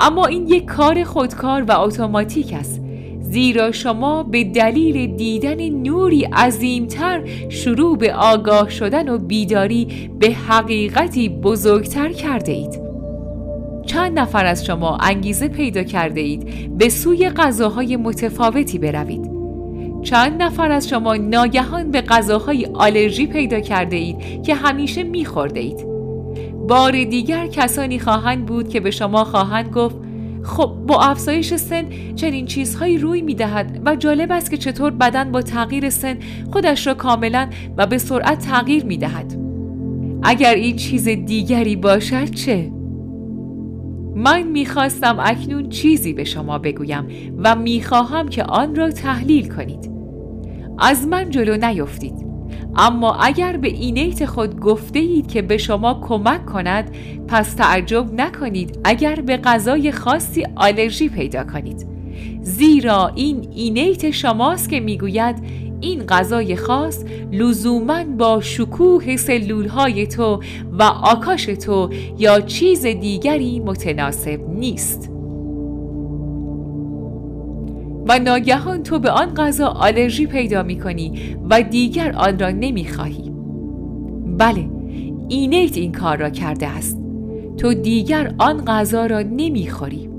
اما 0.00 0.26
این 0.26 0.46
یک 0.46 0.64
کار 0.64 1.04
خودکار 1.04 1.62
و 1.62 1.80
اتوماتیک 1.80 2.52
است. 2.52 2.85
زیرا 3.30 3.72
شما 3.72 4.22
به 4.22 4.44
دلیل 4.44 5.16
دیدن 5.16 5.68
نوری 5.68 6.24
عظیمتر 6.24 7.20
شروع 7.48 7.98
به 7.98 8.14
آگاه 8.14 8.70
شدن 8.70 9.08
و 9.08 9.18
بیداری 9.18 10.10
به 10.18 10.30
حقیقتی 10.30 11.28
بزرگتر 11.28 12.12
کرده 12.12 12.52
اید. 12.52 12.80
چند 13.86 14.18
نفر 14.18 14.46
از 14.46 14.64
شما 14.64 14.96
انگیزه 14.96 15.48
پیدا 15.48 15.82
کرده 15.82 16.20
اید 16.20 16.78
به 16.78 16.88
سوی 16.88 17.30
غذاهای 17.30 17.96
متفاوتی 17.96 18.78
بروید. 18.78 19.30
چند 20.02 20.42
نفر 20.42 20.70
از 20.70 20.88
شما 20.88 21.16
ناگهان 21.16 21.90
به 21.90 22.00
غذاهای 22.00 22.66
آلرژی 22.74 23.26
پیدا 23.26 23.60
کرده 23.60 23.96
اید 23.96 24.42
که 24.42 24.54
همیشه 24.54 25.02
میخورده 25.02 25.60
اید. 25.60 25.86
بار 26.68 27.04
دیگر 27.04 27.46
کسانی 27.46 27.98
خواهند 27.98 28.46
بود 28.46 28.68
که 28.68 28.80
به 28.80 28.90
شما 28.90 29.24
خواهند 29.24 29.70
گفت 29.70 30.05
خب 30.46 30.72
با 30.86 31.00
افزایش 31.00 31.54
سن 31.54 31.84
چنین 32.14 32.46
چیزهایی 32.46 32.98
روی 32.98 33.22
می 33.22 33.34
دهد 33.34 33.80
و 33.84 33.96
جالب 33.96 34.32
است 34.32 34.50
که 34.50 34.56
چطور 34.56 34.90
بدن 34.90 35.32
با 35.32 35.42
تغییر 35.42 35.90
سن 35.90 36.16
خودش 36.52 36.86
را 36.86 36.94
کاملا 36.94 37.48
و 37.76 37.86
به 37.86 37.98
سرعت 37.98 38.38
تغییر 38.38 38.84
می 38.84 38.98
دهد. 38.98 39.38
اگر 40.22 40.54
این 40.54 40.76
چیز 40.76 41.08
دیگری 41.08 41.76
باشد 41.76 42.30
چه؟ 42.30 42.72
من 44.16 44.42
می‌خواستم 44.42 45.16
اکنون 45.20 45.68
چیزی 45.68 46.12
به 46.12 46.24
شما 46.24 46.58
بگویم 46.58 47.06
و 47.38 47.56
می‌خواهم 47.56 48.28
که 48.28 48.44
آن 48.44 48.74
را 48.74 48.90
تحلیل 48.90 49.48
کنید. 49.48 49.90
از 50.78 51.06
من 51.06 51.30
جلو 51.30 51.56
نیفتید. 51.56 52.25
اما 52.78 53.14
اگر 53.14 53.56
به 53.56 53.68
اینیت 53.68 54.26
خود 54.26 54.60
گفته 54.60 54.98
اید 54.98 55.28
که 55.28 55.42
به 55.42 55.58
شما 55.58 56.00
کمک 56.08 56.46
کند 56.46 56.96
پس 57.28 57.54
تعجب 57.54 58.14
نکنید. 58.14 58.78
اگر 58.84 59.14
به 59.14 59.36
غذای 59.36 59.92
خاصی 59.92 60.44
آلرژی 60.56 61.08
پیدا 61.08 61.44
کنید. 61.44 61.86
زیرا 62.42 63.12
این 63.14 63.48
اینیت 63.54 64.10
شماست 64.10 64.70
که 64.70 64.80
می‌گوید 64.80 65.36
این 65.80 66.06
غذای 66.06 66.56
خاص 66.56 67.04
لزوما 67.32 68.04
با 68.04 68.40
شکوه 68.40 69.16
سلول 69.16 69.68
های 69.68 70.06
تو 70.06 70.42
و 70.72 70.82
آکاش 70.82 71.44
تو 71.44 71.90
یا 72.18 72.40
چیز 72.40 72.86
دیگری 72.86 73.60
متناسب 73.60 74.40
نیست. 74.48 75.15
و 78.08 78.18
ناگهان 78.18 78.82
تو 78.82 78.98
به 78.98 79.10
آن 79.10 79.34
غذا 79.34 79.66
آلرژی 79.66 80.26
پیدا 80.26 80.62
می 80.62 80.80
کنی 80.80 81.36
و 81.50 81.62
دیگر 81.62 82.12
آن 82.12 82.38
را 82.38 82.50
نمی 82.50 82.88
خواهی. 82.88 83.32
بله 84.38 84.70
اینیت 85.28 85.76
این 85.76 85.92
کار 85.92 86.16
را 86.16 86.30
کرده 86.30 86.68
است 86.68 86.98
تو 87.56 87.74
دیگر 87.74 88.34
آن 88.38 88.64
غذا 88.64 89.06
را 89.06 89.22
نمی 89.22 89.70
خوری. 89.70 90.10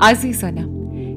عزیزانم 0.00 0.76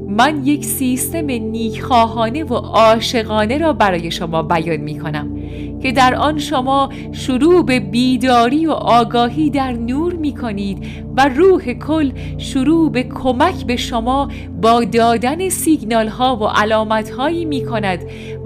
من 0.09 0.45
یک 0.45 0.65
سیستم 0.65 1.25
نیکخواهانه 1.25 2.43
و 2.43 2.53
عاشقانه 2.53 3.57
را 3.57 3.73
برای 3.73 4.11
شما 4.11 4.43
بیان 4.43 4.77
می 4.77 4.99
کنم 4.99 5.38
که 5.81 5.91
در 5.91 6.15
آن 6.15 6.39
شما 6.39 6.89
شروع 7.12 7.65
به 7.65 7.79
بیداری 7.79 8.65
و 8.65 8.71
آگاهی 8.71 9.50
در 9.50 9.71
نور 9.71 10.13
می 10.13 10.36
کنید 10.36 10.86
و 11.17 11.29
روح 11.29 11.74
کل 11.74 12.12
شروع 12.38 12.91
به 12.91 13.03
کمک 13.03 13.65
به 13.65 13.75
شما 13.75 14.29
با 14.62 14.83
دادن 14.83 15.50
سیگنال 15.50 16.07
ها 16.07 16.36
و 16.36 16.43
علامت 16.43 17.09
هایی 17.09 17.45
می 17.45 17.65
کند 17.65 18.00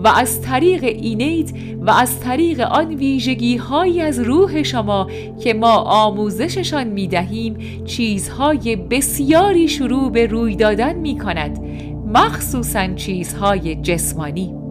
و 0.04 0.08
از 0.08 0.42
طریق 0.42 0.84
اینیت 0.84 1.52
و 1.82 1.92
از 1.92 2.20
طریق 2.20 2.60
آن 2.60 2.88
ویژگی 2.88 3.58
هایی 3.58 4.02
از 4.02 4.20
روح 4.20 4.64
شما 4.64 5.08
که 5.44 5.54
ما 5.54 5.76
آموزششان 5.76 6.88
می 6.88 7.08
دهیم 7.08 7.58
چیزهای 7.86 8.76
بسیاری 8.76 9.68
شروع 9.68 10.12
به 10.12 10.26
روی 10.26 10.56
دادن 10.56 10.96
می 10.96 11.18
کند 11.18 11.60
مخصوصا 12.14 12.88
چیزهای 12.88 13.76
جسمانی. 13.76 14.63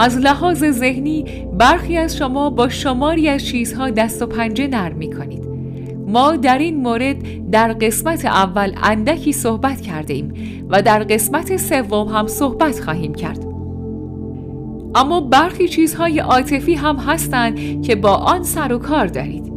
از 0.00 0.18
لحاظ 0.18 0.64
ذهنی 0.64 1.24
برخی 1.58 1.96
از 1.96 2.16
شما 2.16 2.50
با 2.50 2.68
شماری 2.68 3.28
از 3.28 3.46
چیزها 3.46 3.90
دست 3.90 4.22
و 4.22 4.26
پنجه 4.26 4.66
نرم 4.66 4.96
می 4.96 5.12
کنید 5.12 5.44
ما 6.06 6.36
در 6.36 6.58
این 6.58 6.82
مورد 6.82 7.50
در 7.50 7.72
قسمت 7.72 8.24
اول 8.24 8.72
اندکی 8.82 9.32
صحبت 9.32 9.80
کرده 9.80 10.14
ایم 10.14 10.34
و 10.68 10.82
در 10.82 11.02
قسمت 11.02 11.56
سوم 11.56 12.08
هم 12.08 12.26
صحبت 12.26 12.80
خواهیم 12.80 13.14
کرد. 13.14 13.44
اما 14.94 15.20
برخی 15.20 15.68
چیزهای 15.68 16.18
عاطفی 16.18 16.74
هم 16.74 16.96
هستند 16.96 17.82
که 17.82 17.96
با 17.96 18.14
آن 18.14 18.42
سر 18.42 18.72
و 18.72 18.78
کار 18.78 19.06
دارید. 19.06 19.52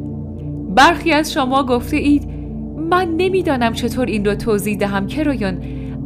برخی 0.75 1.11
از 1.11 1.33
شما 1.33 1.63
گفته 1.63 1.97
اید 1.97 2.27
من 2.89 3.07
نمی‌دانم 3.17 3.73
چطور 3.73 4.05
این 4.05 4.25
را 4.25 4.35
توضیح 4.35 4.77
دهم 4.77 5.07
کرایون 5.07 5.57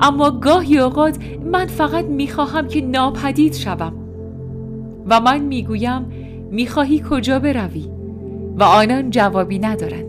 اما 0.01 0.31
گاهی 0.31 0.79
اوقات 0.79 1.17
من 1.45 1.65
فقط 1.65 2.05
می‌خواهم 2.05 2.67
که 2.67 2.81
ناپدید 2.81 3.53
شوم. 3.53 4.06
و 5.09 5.19
من 5.19 5.39
می‌گویم 5.39 6.05
می‌خواهی 6.51 7.03
کجا 7.09 7.39
بروی؟ 7.39 7.85
و 8.57 8.63
آنان 8.63 9.09
جوابی 9.09 9.59
ندارند. 9.59 10.05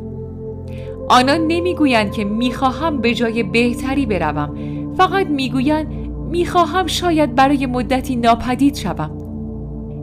آنان 1.08 1.40
نمی‌گویند 1.46 2.12
که 2.12 2.24
می‌خواهم 2.24 3.00
به 3.00 3.14
جای 3.14 3.42
بهتری 3.42 4.06
بروم. 4.06 4.54
فقط 4.96 5.26
می‌گویند 5.26 5.86
می‌خواهم 6.30 6.86
شاید 6.86 7.34
برای 7.34 7.66
مدتی 7.66 8.16
ناپدید 8.16 8.74
شوم. 8.74 9.10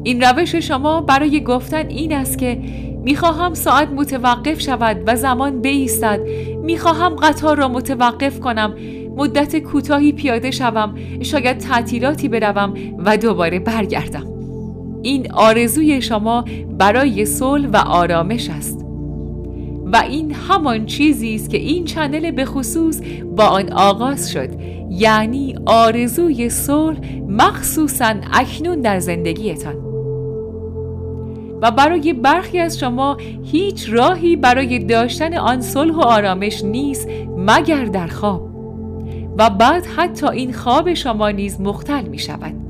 این 0.03 0.21
روش 0.21 0.55
شما 0.55 1.01
برای 1.01 1.43
گفتن 1.43 1.87
این 1.87 2.13
است 2.13 2.37
که 2.37 2.61
می‌خواهم 3.03 3.53
ساعت 3.53 3.89
متوقف 3.89 4.61
شود 4.61 5.03
و 5.07 5.15
زمان 5.15 5.61
بایستد 5.61 6.19
می‌خواهم 6.63 7.15
قطار 7.15 7.57
را 7.57 7.67
متوقف 7.67 8.39
کنم. 8.39 8.73
مدت 9.17 9.57
کوتاهی 9.59 10.11
پیاده 10.11 10.51
شوم. 10.51 10.95
شاید 11.21 11.57
تعطیلاتی 11.57 12.29
بروم 12.29 12.73
و 12.97 13.17
دوباره 13.17 13.59
برگردم. 13.59 14.34
این 15.05 15.31
آرزوی 15.31 16.01
شما 16.01 16.45
برای 16.77 17.25
صلح 17.25 17.67
و 17.67 17.77
آرامش 17.77 18.49
است. 18.49 18.85
و 19.85 19.97
این 20.09 20.33
همان 20.33 20.85
چیزی 20.85 21.35
است 21.35 21.49
که 21.49 21.57
این 21.57 21.85
چنل 21.85 22.31
به 22.31 22.45
خصوص 22.45 23.01
با 23.35 23.43
آن 23.43 23.73
آغاز 23.73 24.31
شد. 24.31 24.49
یعنی 24.89 25.55
آرزوی 25.65 26.49
صلح 26.49 26.99
مخصوصا 27.29 28.13
اکنون 28.33 28.81
در 28.81 28.99
زندگیتان. 28.99 29.75
و 31.61 31.71
برای 31.71 32.13
برخی 32.13 32.59
از 32.59 32.79
شما 32.79 33.17
هیچ 33.43 33.89
راهی 33.89 34.35
برای 34.35 34.79
داشتن 34.79 35.33
آن 35.33 35.61
صلح 35.61 35.95
و 35.95 36.01
آرامش 36.01 36.63
نیست 36.63 37.07
مگر 37.37 37.85
در 37.85 38.07
خواب. 38.07 38.49
و 39.37 39.49
بعد 39.49 39.85
حتی 39.85 40.27
این 40.27 40.53
خواب 40.53 40.93
شما 40.93 41.29
نیز 41.29 41.61
مختل 41.61 42.07
می 42.07 42.19
شود 42.19 42.64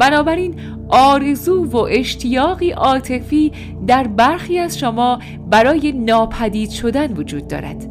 بنابراین 0.00 0.54
آرزو 0.88 1.64
و 1.64 1.76
اشتیاقی 1.76 2.70
عاطفی 2.70 3.52
در 3.86 4.06
برخی 4.06 4.58
از 4.58 4.78
شما 4.78 5.18
برای 5.50 5.92
ناپدید 5.92 6.70
شدن 6.70 7.12
وجود 7.12 7.48
دارد. 7.48 7.90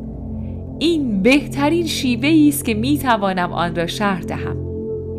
این 0.79 1.21
بهترین 1.21 1.87
شیوه 1.87 2.47
است 2.47 2.65
که 2.65 2.73
می 2.73 2.97
توانم 2.97 3.53
آن 3.53 3.75
را 3.75 3.87
شرح 3.87 4.21
دهم. 4.21 4.57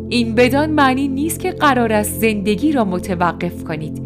این 0.09 0.35
بدان 0.35 0.69
معنی 0.69 1.07
نیست 1.07 1.39
که 1.39 1.51
قرار 1.51 1.93
است 1.93 2.19
زندگی 2.19 2.71
را 2.71 2.85
متوقف 2.85 3.63
کنید. 3.63 4.01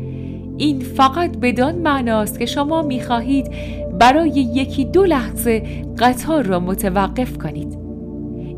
این 0.58 0.80
فقط 0.80 1.38
بدان 1.38 1.76
معناست 1.76 2.40
که 2.40 2.46
شما 2.46 2.82
می 2.82 3.02
خواهید 3.02 3.52
برای 4.00 4.30
یکی 4.30 4.86
دو 4.86 5.04
لحظه 5.04 5.84
قطار 6.00 6.44
را 6.44 6.60
متوقف 6.60 7.38
کنید. 7.38 7.85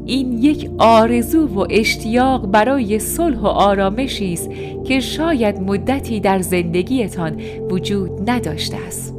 این 0.07 0.43
یک 0.43 0.69
آرزو 0.77 1.47
و 1.47 1.65
اشتیاق 1.69 2.47
برای 2.47 2.99
صلح 2.99 3.37
و 3.37 3.47
آرامشی 3.47 4.33
است 4.33 4.49
که 4.85 4.99
شاید 4.99 5.61
مدتی 5.61 6.19
در 6.19 6.39
زندگیتان 6.39 7.41
وجود 7.69 8.29
نداشته 8.29 8.77
است 8.87 9.15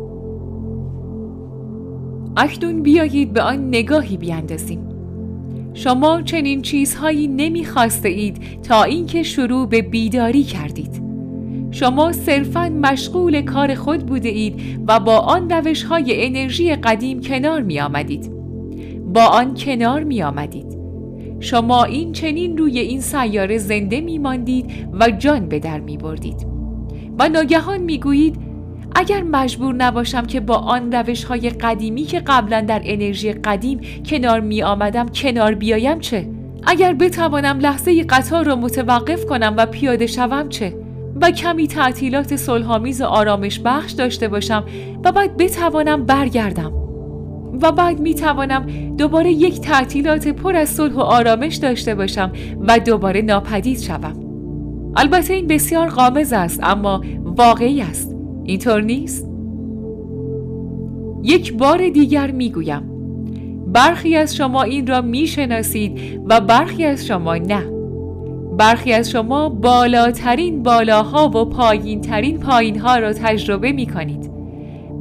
اکنون 2.37 2.83
بیایید 2.83 3.33
به 3.33 3.43
آن 3.43 3.69
نگاهی 3.69 4.17
بیاندازیم 4.17 4.89
شما 5.75 6.23
چنین 6.23 6.63
چیزهایی 6.63 7.29
نمی‌خواسته 7.29 8.09
اید 8.09 8.63
تا 8.63 8.83
اینکه 8.83 9.23
شروع 9.23 9.69
به 9.69 9.83
بیداری 9.83 10.43
کردید 10.43 11.03
شما 11.71 12.13
صرفا 12.13 12.69
مشغول 12.69 13.43
کار 13.43 13.75
خود 13.75 14.07
بوده 14.07 14.29
اید 14.29 14.81
و 14.89 15.01
با 15.01 15.19
آن 15.19 15.51
روش 15.51 15.83
های 15.83 16.27
انرژی 16.27 16.75
قدیم 16.75 17.21
کنار 17.21 17.63
می 17.63 17.81
آمدید. 17.81 18.33
با 19.15 19.25
آن 19.25 19.55
کنار 19.55 20.05
می 20.05 20.23
آمدید. 20.23 20.78
شما 21.41 21.85
این 21.85 22.13
چنین 22.13 22.59
روی 22.59 22.79
این 22.79 23.01
سیاره 23.01 23.59
زنده 23.59 24.01
می 24.01 24.19
ماندید 24.19 24.89
و 25.01 25.11
جان 25.11 25.49
به 25.49 25.59
در 25.59 25.81
می 25.81 25.97
بردید. 25.97 26.47
و 27.19 27.29
ناگهان 27.29 27.81
می 27.81 27.99
گویید 27.99 28.37
اگر 28.95 29.23
مجبور 29.23 29.75
نباشم 29.75 30.27
که 30.27 30.41
با 30.41 30.55
آن 30.55 30.93
روش 30.93 31.25
های 31.25 31.51
قدیمی 31.51 32.03
که 32.03 32.21
قبلا 32.21 32.61
در 32.61 32.83
انرژی 32.85 33.33
قدیم 33.33 33.81
کنار 34.07 34.41
می 34.41 34.63
آمدم 34.63 35.09
کنار 35.09 35.55
بیایم 35.55 35.99
چه؟ 35.99 36.29
اگر 36.67 36.95
بتوانم 36.95 37.59
لحظه 37.59 38.05
قطار 38.05 38.45
را 38.45 38.57
متوقف 38.57 39.27
کنم 39.27 39.55
و 39.57 39.67
پیاده 39.67 40.07
شوم 40.07 40.49
چه؟ 40.49 40.75
و 41.21 41.31
کمی 41.31 41.69
تعطیلات 41.69 42.37
صلحآمیز 42.37 43.03
آرامش 43.03 43.61
بخش 43.65 43.93
داشته 43.93 44.29
باشم 44.29 44.65
و 45.05 45.13
بعد 45.13 45.37
بتوانم 45.37 46.07
برگردم 46.07 46.88
و 47.63 47.73
بعد 47.73 48.01
می 48.01 48.15
توانم 48.15 48.67
دوباره 48.97 49.33
یک 49.33 49.61
تعطیلات 49.61 50.29
پر 50.29 50.57
از 50.57 50.69
صلح 50.69 50.95
و 50.95 51.01
آرامش 51.01 51.57
داشته 51.57 51.95
باشم 51.95 52.33
و 52.61 52.79
دوباره 52.79 53.23
ناپدید 53.23 53.79
شوم. 53.79 54.29
البته 54.97 55.35
این 55.35 55.47
بسیار 55.47 55.89
قامز 55.89 56.33
است 56.33 56.61
اما 56.63 57.05
واقعی 57.25 57.81
است. 57.81 58.17
اینطور 58.45 58.83
نیست؟ 58.83 59.29
یک 61.23 61.57
بار 61.57 61.89
دیگر 61.89 62.31
می 62.31 62.51
گویم 62.51 62.83
برخی 63.73 64.17
از 64.17 64.37
شما 64.37 64.63
این 64.63 64.87
را 64.87 65.01
می 65.01 65.27
شناسید 65.27 66.21
و 66.27 66.41
برخی 66.41 66.85
از 66.85 67.07
شما 67.07 67.37
نه. 67.37 67.63
برخی 68.59 68.93
از 68.93 69.11
شما 69.11 69.49
بالاترین 69.49 70.63
بالاها 70.63 71.29
و 71.29 71.45
پایین 71.45 72.39
پایینها 72.39 72.97
را 72.97 73.13
تجربه 73.13 73.73
می 73.73 73.87
کنید 73.87 74.38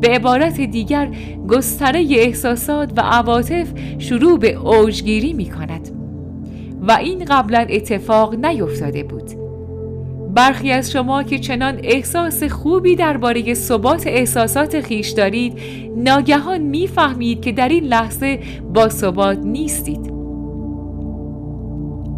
به 0.02 0.08
عبارت 0.08 0.62
دیگر 0.62 1.10
گستره 1.48 2.06
احساسات 2.10 2.92
و 2.98 3.02
عواطف 3.02 3.68
شروع 3.98 4.40
به 4.40 4.54
اوجگیری 4.54 5.34
می 5.34 5.46
کند 5.46 5.90
و 6.82 6.92
این 6.92 7.26
قبلا 7.26 7.66
اتفاق 7.70 8.46
نیفتاده 8.46 9.04
بود. 9.04 9.32
برخی 10.36 10.72
از 10.72 10.92
شما 10.92 11.24
که 11.24 11.40
چنان 11.40 11.80
احساس 11.84 12.44
خوبی 12.44 12.96
درباره 12.96 13.54
ثبات 13.54 14.08
احساسات 14.08 14.82
خیش 14.82 15.10
دارید 15.10 15.54
ناگهان 15.96 16.62
می‌فهمید 16.62 17.42
که 17.42 17.52
در 17.52 17.70
این 17.70 17.84
لحظه 17.84 18.40
با 18.74 18.90
ثبات 18.90 19.40
نیستید. 19.40 20.14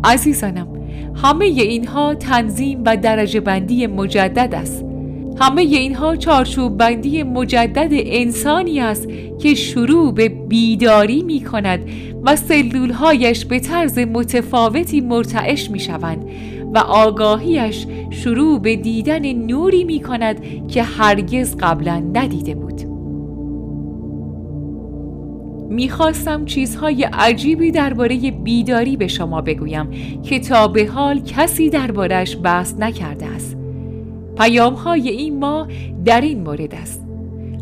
عزیزانم 0.03 0.67
همه 1.23 1.45
اینها 1.45 2.15
تنظیم 2.15 2.81
و 2.85 2.97
درجه 2.97 3.39
بندی 3.39 3.87
مجدد 3.87 4.55
است. 4.55 4.88
همه 5.37 5.61
اینها 5.61 6.15
چارچوب 6.15 6.77
بندی 6.77 7.23
مجدد 7.23 7.89
انسانی 7.91 8.79
است 8.79 9.07
که 9.39 9.55
شروع 9.55 10.13
به 10.13 10.29
بیداری 10.29 11.23
می 11.23 11.41
کند 11.41 11.79
و 12.23 12.35
سلولهایش 12.35 13.45
به 13.45 13.59
طرز 13.59 13.97
متفاوتی 13.99 15.01
مرتعش 15.01 15.71
می 15.71 15.79
شوند 15.79 16.25
و 16.73 16.77
آگاهیش 16.77 17.85
شروع 18.09 18.59
به 18.59 18.75
دیدن 18.75 19.33
نوری 19.33 19.83
می 19.83 19.99
کند 19.99 20.67
که 20.67 20.83
هرگز 20.83 21.55
قبلا 21.59 22.03
ندیده 22.13 22.55
بود. 22.55 22.81
می‌خواستم 25.69 26.45
چیزهای 26.45 27.03
عجیبی 27.03 27.71
درباره 27.71 28.31
بیداری 28.31 28.97
به 28.97 29.07
شما 29.07 29.41
بگویم 29.41 29.89
که 30.23 30.39
تا 30.39 30.67
به 30.67 30.85
حال 30.85 31.19
کسی 31.19 31.69
دربارش 31.69 32.37
بحث 32.43 32.73
نکرده 32.79 33.25
است. 33.25 33.58
پیام 34.39 34.73
های 34.73 35.09
این 35.09 35.39
ما 35.39 35.67
در 36.05 36.21
این 36.21 36.43
مورد 36.43 36.75
است. 36.75 37.05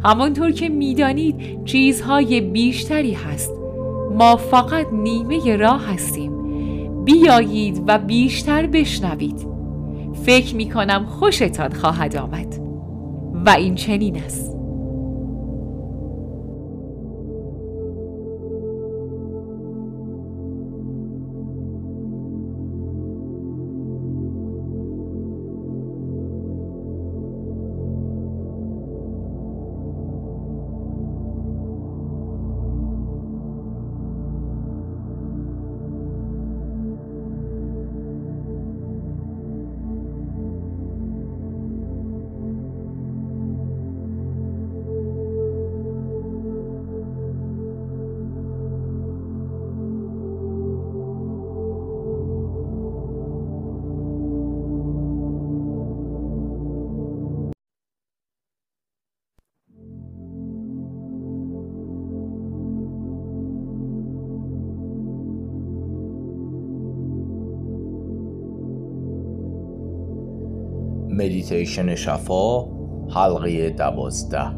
همانطور 0.05 0.51
که 0.51 0.69
می‌دانید 0.69 1.65
چیزهای 1.65 2.41
بیشتری 2.41 3.13
هست. 3.13 3.51
ما 4.15 4.35
فقط 4.35 4.87
نیمه 4.93 5.55
راه 5.55 5.93
هستیم. 5.93 6.31
بیایید 7.03 7.83
و 7.87 7.97
بیشتر 7.97 8.67
بشنوید. 8.67 9.47
فکر 10.23 10.55
می 10.55 10.69
کنم 10.69 11.05
خوشتان 11.05 11.73
خواهد 11.73 12.15
آمد. 12.15 12.55
و 13.45 13.49
این 13.49 13.75
چنین 13.75 14.15
است. 14.15 14.56
مدیتیشن 71.47 71.95
شفا 71.95 72.63
حلقه 73.09 73.69
دوازده 73.69 74.51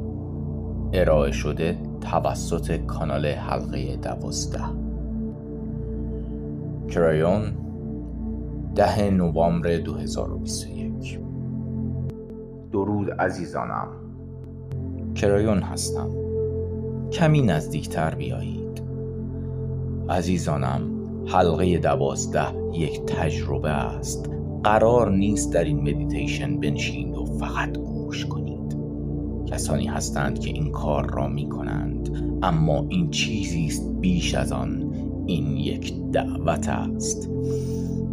ارائه 0.93 1.31
شده 1.31 1.77
توسط 2.01 2.71
کانال 2.71 3.25
حلقه 3.25 3.95
دوازده 3.95 4.63
کرایون 6.87 7.43
ده 8.75 9.09
نوامبر 9.09 9.77
2021 9.77 11.19
درود 12.71 13.11
عزیزانم 13.11 13.87
کرایون 15.15 15.61
هستم 15.61 16.09
کمی 17.11 17.41
نزدیکتر 17.41 18.15
بیایید 18.15 18.83
عزیزانم 20.09 20.81
حلقه 21.27 21.77
دوازده 21.77 22.73
یک 22.73 23.01
تجربه 23.01 23.69
است 23.69 24.38
قرار 24.63 25.11
نیست 25.11 25.53
در 25.53 25.63
این 25.63 25.81
مدیتیشن 25.81 26.59
بنشینید 26.59 27.15
و 27.15 27.25
فقط 27.25 27.77
گوش 27.77 28.25
کنید. 28.25 28.77
کسانی 29.45 29.87
هستند 29.87 30.39
که 30.39 30.49
این 30.49 30.71
کار 30.71 31.13
را 31.13 31.27
می 31.27 31.49
کنند 31.49 32.09
اما 32.43 32.85
این 32.89 33.09
چیزی 33.09 33.65
است 33.65 33.91
بیش 33.99 34.35
از 34.35 34.51
آن. 34.51 34.93
این 35.25 35.57
یک 35.57 35.93
دعوت 36.11 36.69
است. 36.69 37.29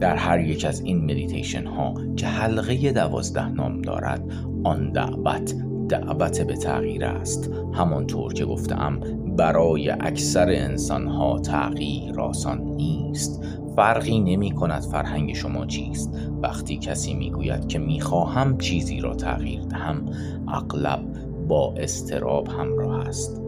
در 0.00 0.16
هر 0.16 0.40
یک 0.40 0.64
از 0.64 0.80
این 0.80 1.04
مدیتیشن 1.04 1.66
ها 1.66 1.94
که 2.16 2.26
حلقه 2.26 2.92
دوازده 2.92 3.48
نام 3.48 3.82
دارد 3.82 4.24
آن 4.64 4.92
دعوت 4.92 5.54
دعوت 5.88 6.40
به 6.40 6.56
تغییر 6.56 7.04
است. 7.04 7.50
همانطور 7.72 8.32
که 8.32 8.44
گفتم 8.44 9.00
برای 9.36 9.90
اکثر 9.90 10.48
انسان 10.48 11.06
ها 11.06 11.38
تغییر 11.38 12.20
آسان 12.20 12.62
نیست. 12.62 13.42
فرقی 13.76 14.20
نمی 14.20 14.50
کند 14.50 14.82
فرهنگ 14.82 15.32
شما 15.32 15.66
چیست. 15.66 16.30
وقتی 16.42 16.76
کسی 16.76 17.14
می‌گوید 17.14 17.68
که 17.68 17.78
می‌خواهم 17.78 18.58
چیزی 18.58 19.00
را 19.00 19.14
تغییر 19.14 19.62
دهم 19.62 20.06
اغلب 20.48 21.00
با 21.48 21.74
استراب 21.76 22.48
همراه 22.48 23.08
است. 23.08 23.42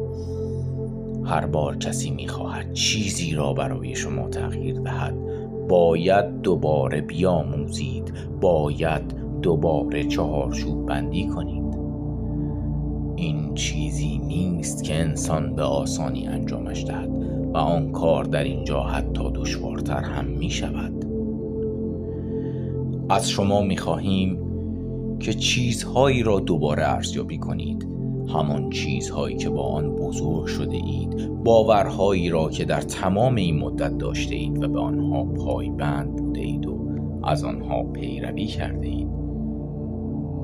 هر 1.24 1.46
بار 1.46 1.76
کسی 1.76 2.10
می‌خواهد 2.10 2.72
چیزی 2.72 3.34
را 3.34 3.52
برای 3.52 3.94
شما 3.94 4.28
تغییر 4.28 4.80
دهد 4.80 5.14
باید 5.68 6.40
دوباره 6.40 7.00
بیاموزید 7.00 8.12
باید 8.40 9.14
دوباره 9.42 10.04
چهارچوب 10.04 10.86
بندی 10.86 11.26
کنید. 11.26 11.78
این 13.16 13.54
چیزی 13.54 14.18
نیست 14.18 14.84
که 14.84 14.94
انسان 14.94 15.54
به 15.54 15.62
آسانی 15.62 16.26
انجامش 16.26 16.84
دهد. 16.84 17.37
و 17.54 17.56
آن 17.56 17.92
کار 17.92 18.24
در 18.24 18.44
اینجا 18.44 18.82
حتی 18.82 19.30
دشوارتر 19.34 20.00
هم 20.00 20.24
می 20.24 20.50
شود. 20.50 21.04
از 23.10 23.30
شما 23.30 23.62
می 23.62 23.76
خواهیم 23.76 24.38
که 25.18 25.34
چیزهایی 25.34 26.22
را 26.22 26.40
دوباره 26.40 26.82
ارزیابی 26.82 27.38
کنید. 27.38 27.88
همان 28.28 28.70
چیزهایی 28.70 29.36
که 29.36 29.50
با 29.50 29.62
آن 29.62 29.96
بزرگ 29.96 30.46
شده 30.46 30.76
اید 30.76 31.28
باورهایی 31.44 32.30
را 32.30 32.50
که 32.50 32.64
در 32.64 32.80
تمام 32.80 33.34
این 33.34 33.58
مدت 33.58 33.98
داشته 33.98 34.34
اید 34.34 34.64
و 34.64 34.68
به 34.68 34.80
آنها 34.80 35.24
پایبند 35.24 36.16
بوده 36.16 36.40
اید 36.40 36.66
و 36.66 36.78
از 37.24 37.44
آنها 37.44 37.82
پیروی 37.82 38.46
کرده 38.46 38.88
اید. 38.88 39.08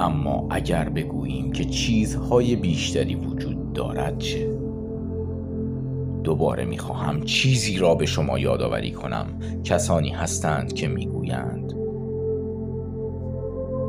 اما 0.00 0.46
اگر 0.50 0.88
بگوییم 0.88 1.52
که 1.52 1.64
چیزهای 1.64 2.56
بیشتری 2.56 3.14
وجود 3.14 3.72
دارد 3.72 4.18
چه؟ 4.18 4.53
دوباره 6.24 6.64
می‌خواهم 6.64 7.22
چیزی 7.22 7.78
را 7.78 7.94
به 7.94 8.06
شما 8.06 8.38
یادآوری 8.38 8.92
کنم. 8.92 9.26
کسانی 9.64 10.10
هستند 10.10 10.72
که 10.72 10.88
می‌گویند. 10.88 11.72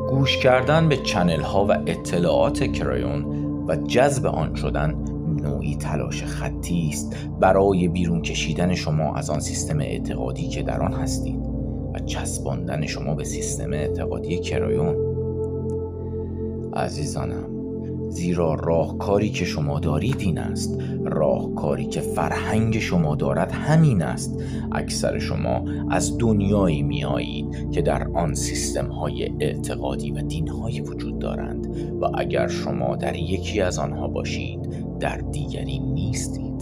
گوش 0.09 0.37
کردن 0.37 0.89
به 0.89 0.97
چنل 0.97 1.41
ها 1.41 1.65
و 1.65 1.71
اطلاعات 1.71 2.63
کرایون 2.71 3.25
و 3.67 3.75
جذب 3.75 4.25
آن 4.25 4.55
شدن 4.55 4.95
نوعی 5.43 5.75
تلاش 5.75 6.23
خطی 6.23 6.89
است 6.89 7.15
برای 7.39 7.87
بیرون 7.87 8.21
کشیدن 8.21 8.75
شما 8.75 9.15
از 9.15 9.29
آن 9.29 9.39
سیستم 9.39 9.79
اعتقادی 9.79 10.47
که 10.47 10.63
در 10.63 10.81
آن 10.81 10.93
هستید 10.93 11.39
و 11.93 11.99
چسباندن 11.99 12.85
شما 12.85 13.15
به 13.15 13.23
سیستم 13.23 13.73
اعتقادی 13.73 14.39
کرایون. 14.39 14.95
عزیزانم 16.73 17.54
زیرا 18.15 18.53
راهکاری 18.53 19.29
که 19.29 19.45
شما 19.45 19.79
دارید 19.79 20.15
این 20.19 20.37
است. 20.37 20.79
راهکاری 21.05 21.85
که 21.85 22.01
فرهنگ 22.01 22.79
شما 22.79 23.15
دارد 23.15 23.51
همین 23.51 24.01
است. 24.01 24.43
اکثر 24.71 25.19
شما 25.19 25.65
از 25.91 26.17
دنیایی 26.17 26.83
میایید 26.83 27.71
که 27.71 27.81
در 27.81 28.07
آن 28.13 28.33
سیستم 28.33 28.87
های 28.87 29.31
اعتقادی 29.39 30.11
و 30.11 30.21
دین 30.21 30.47
های 30.47 30.81
وجود 30.81 31.19
دارند 31.19 31.67
و 32.01 32.05
اگر 32.17 32.47
شما 32.47 32.95
در 32.95 33.15
یکی 33.15 33.61
از 33.61 33.79
آنها 33.79 34.07
باشید 34.07 34.59
در 34.99 35.17
دیگری 35.17 35.79
نیستید. 35.79 36.54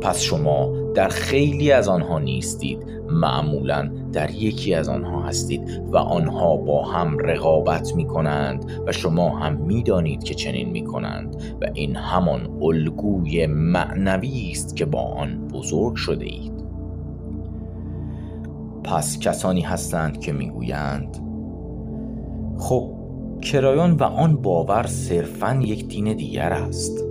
پس 0.00 0.20
شما 0.20 0.72
در 0.94 1.08
خیلی 1.08 1.72
از 1.72 1.88
آنها 1.88 2.18
نیستید. 2.18 2.98
معمولا 3.10 3.90
در 4.12 4.30
یکی 4.30 4.74
از 4.74 4.88
آنها 4.88 5.22
هستید 5.22 5.82
و 5.92 5.96
آنها 5.96 6.56
با 6.56 6.84
هم 6.84 7.18
رقابت 7.18 7.94
می 7.96 8.06
کنند 8.06 8.82
و 8.86 8.92
شما 8.92 9.38
هم 9.38 9.56
می 9.56 9.82
دانید 9.82 10.24
که 10.24 10.34
چنین 10.34 10.68
می 10.68 10.84
کنند 10.84 11.36
و 11.60 11.66
این 11.74 11.96
همان 11.96 12.58
الگوی 12.62 13.46
معنوی 13.46 14.50
است 14.50 14.76
که 14.76 14.84
با 14.84 15.00
آن 15.00 15.48
بزرگ 15.48 15.94
شده 15.94 16.24
اید 16.24 16.64
پس 18.84 19.18
کسانی 19.18 19.60
هستند 19.60 20.20
که 20.20 20.32
می‌گویند 20.32 21.16
خب 22.58 22.90
کرایون 23.40 23.92
و 23.92 24.02
آن 24.02 24.36
باور 24.36 24.86
صرفا 24.86 25.60
یک 25.62 25.88
دین 25.88 26.12
دیگر 26.12 26.52
است. 26.52 27.07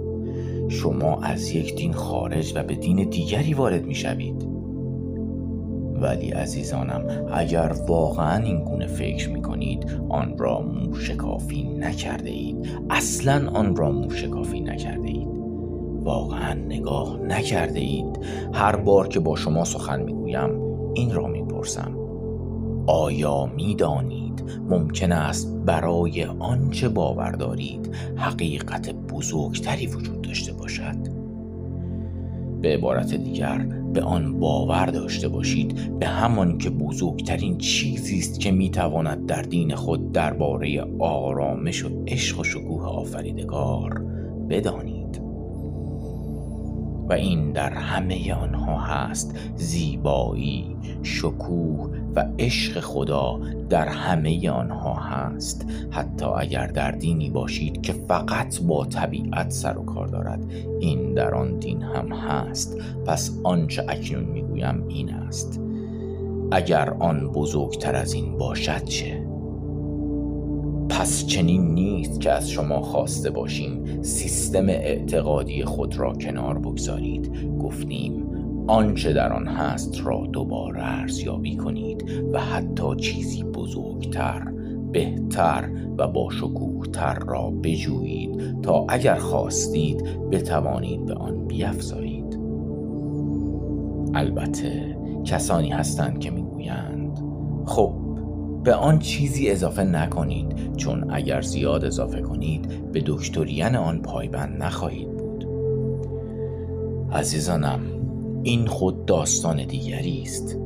شما 0.70 1.22
از 1.22 1.52
یک 1.52 1.76
دین 1.76 1.94
خارج 1.94 2.54
و 2.56 2.64
به 2.64 2.76
دین 2.76 3.10
دیگری 3.10 3.54
وارد 3.54 3.86
می 3.86 3.96
شوید 3.96 4.48
ولی 6.02 6.30
عزیزانم 6.32 7.28
اگر 7.34 7.76
واقعا 7.88 8.44
این 8.44 8.64
گونه 8.64 8.88
فکر 8.88 9.30
می 9.30 9.42
کنید 9.42 10.02
آن 10.10 10.38
را 10.38 10.62
موشکافی 10.62 11.64
نکرده 11.64 12.30
اید 12.30 12.70
اصلا 12.90 13.50
آن 13.50 13.76
را 13.76 13.92
موشکافی 13.92 14.60
نکرده 14.60 15.08
اید 15.08 15.28
واقعا 16.04 16.54
نگاه 16.54 17.18
نکرده 17.18 17.80
اید 17.80 18.20
هر 18.54 18.76
بار 18.76 19.08
که 19.08 19.20
با 19.20 19.36
شما 19.36 19.64
سخن 19.64 20.04
می 20.04 20.14
گویم 20.14 20.50
این 20.94 21.14
را 21.14 21.28
می 21.28 21.44
پرسم 21.44 21.97
آیا 22.88 23.46
می 23.46 23.76
دانید 23.76 24.44
ممکن 24.70 25.12
است 25.12 25.58
برای 25.66 26.24
آنچه 26.24 26.90
باور 26.90 27.32
دارید 27.32 27.96
حقیقت 28.16 28.96
بزرگتری 28.96 29.88
وجود 29.88 30.22
داشته 30.22 30.54
باشد؟ 30.54 30.96
به 32.62 32.74
عبارت 32.74 33.14
دیگر 33.14 33.58
به 33.94 34.02
آن 34.02 34.40
باور 34.40 34.86
داشته 34.86 35.28
باشید 35.28 36.00
به 36.00 36.08
همان 36.08 36.58
که 36.58 36.70
بزرگترین 36.70 37.58
چیزی 37.58 38.18
است 38.18 38.40
که 38.40 38.52
می‌تواند 38.52 39.26
در 39.26 39.42
دین 39.42 39.76
خود 39.76 40.12
درباره 40.12 40.86
آرامش 41.00 41.86
و 41.86 41.90
عشق 42.08 42.40
و 42.40 42.44
شکوه 42.44 42.86
آفریدگار 42.86 44.06
بدانید. 44.50 45.22
و 47.10 47.14
این 47.14 47.52
در 47.52 47.74
همه 47.74 48.34
آنها 48.34 48.80
هست 48.80 49.40
زیبایی 49.56 50.76
شکوه 51.04 51.97
و 52.16 52.26
عشق 52.40 52.80
خدا 52.80 53.40
در 53.70 53.88
همه 53.88 54.50
آنها 54.50 54.94
هست. 54.94 55.66
حتی 55.92 56.26
اگر 56.26 56.68
در 56.68 56.92
دینی 56.92 57.30
باشید 57.30 57.82
که 57.82 57.94
فقط 57.94 58.62
با 58.62 58.86
طبیعت 58.86 59.50
سر 59.50 59.78
و 59.78 59.86
کار 59.86 60.08
دارد 60.08 60.52
این 60.80 61.14
در 61.14 61.36
آن 61.36 61.60
دین 61.60 61.82
هم 61.82 62.12
هست. 62.12 62.78
پس 63.06 63.40
آنچه 63.44 63.86
اکنون 63.88 64.24
می‌گویم 64.24 64.84
این 64.88 65.14
است. 65.14 65.62
اگر 66.52 66.90
آن 67.00 67.32
بزرگتر 67.32 67.96
از 67.96 68.14
این 68.14 68.38
باشد 68.38 68.84
چه؟ 68.84 69.28
پس 70.90 71.26
چنین 71.26 71.74
نیست 71.74 72.22
که 72.22 72.32
از 72.32 72.50
شما 72.50 72.82
خواسته 72.82 73.30
باشیم 73.30 74.02
سیستم 74.02 74.70
اعتقادی 74.70 75.64
خود 75.64 75.98
را 75.98 76.14
کنار 76.14 76.60
بگذارید. 76.60 77.58
گفتیم 77.60 78.27
آنچه 78.68 79.14
در 79.14 79.34
آن 79.34 79.48
هست 79.48 80.02
را 80.04 80.28
دوباره 80.34 80.84
ارزیابی 80.84 81.56
کنید 81.56 82.12
و 82.34 82.42
حتی 82.42 82.96
چیزی 82.96 83.44
بزرگتر 83.44 84.52
بهتر 84.92 85.70
و 85.98 86.08
با 86.08 86.30
شکوهتر 86.30 87.20
را 87.20 87.50
بجویید 87.64 88.62
تا 88.62 88.86
اگر 88.90 89.16
خواستید 89.16 90.04
بتوانید 90.30 91.06
به 91.06 91.14
آن 91.14 91.48
بیافزایید 91.48 92.40
البته 94.14 94.98
کسانی 95.26 95.70
هستند 95.70 96.20
که 96.20 96.32
می‌گویند 96.32 97.20
خب 97.66 97.94
به 98.64 98.74
آن 98.74 99.00
چیزی 99.00 99.50
اضافه 99.50 99.84
نکنید 99.84 100.76
چون 100.76 101.12
اگر 101.12 101.42
زیاد 101.42 101.86
اضافه 101.86 102.22
کنید 102.22 102.92
به 102.92 103.04
دکترین 103.06 103.76
آن 103.76 104.02
پایبند 104.02 104.64
نخواهید 104.64 105.18
بود. 105.18 105.48
عزیزانم 107.12 107.97
این 108.48 108.68
خود 108.68 109.06
داستان 109.06 109.66
دیگری 109.66 110.22
است 110.22 110.58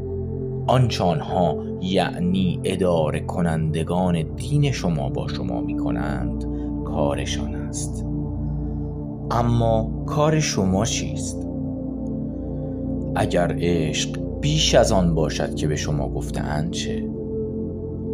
آنچه 0.68 1.04
آنها 1.04 1.64
یعنی 1.82 2.60
اداره 2.64 3.20
کنندگان 3.20 4.24
توهین 4.24 4.72
شما 4.72 5.10
با 5.10 5.28
شما 5.28 5.62
می 5.62 5.78
کنند 5.78 6.46
کارشان 6.86 7.56
است 7.56 8.06
اما 9.32 10.04
کار 10.06 10.40
شما 10.40 10.86
چیست؟ 10.86 11.48
اگر 13.16 13.56
عشق 13.60 14.20
بیش 14.42 14.76
از 14.76 14.92
آن 14.92 15.16
باشد 15.16 15.56
که 15.56 15.68
به 15.68 15.76
شما 15.76 16.10
گفتهاند 16.10 16.72
چه؟ 16.72 17.10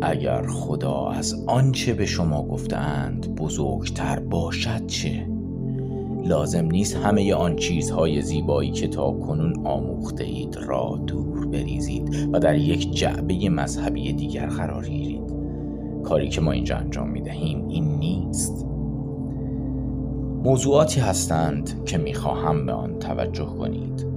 اگر 0.02 0.48
خدا 0.48 1.08
از 1.08 1.44
آنچه 1.48 1.94
به 1.94 2.06
شما 2.06 2.44
گفتند 2.44 3.36
بزرگتر 3.36 4.20
باشد 4.20 4.86
چه؟ 4.86 5.37
لازم 6.24 6.66
نیست 6.66 6.96
همه 6.96 7.34
آن 7.34 7.56
چیزهای 7.56 8.22
زیبایی 8.22 8.72
که 8.72 8.88
تا 8.88 9.12
کنون 9.12 9.68
آموخته 9.68 10.24
اید 10.24 10.58
را 10.58 11.00
دور 11.08 11.46
بریزید 11.48 12.30
و 12.34 12.40
در 12.40 12.58
یک 12.58 12.92
جعبه 12.92 13.50
مذهبی 13.50 14.14
دیگر 14.14 14.46
قرار 14.46 14.86
گیرید. 14.86 15.34
کاری 16.04 16.30
که 16.30 16.42
ما 16.42 16.52
اینجا 16.52 16.78
انجام 16.78 17.10
می 17.10 17.22
دهیم 17.22 17.68
این 17.68 17.86
نیست. 17.86 18.66
موضوعاتی 20.44 21.00
هستند 21.00 21.86
که 21.86 21.98
می 21.98 22.14
خواهم 22.14 22.66
به 22.66 22.72
آن 22.72 23.00
توجه 23.00 23.46
کنید. 23.46 24.08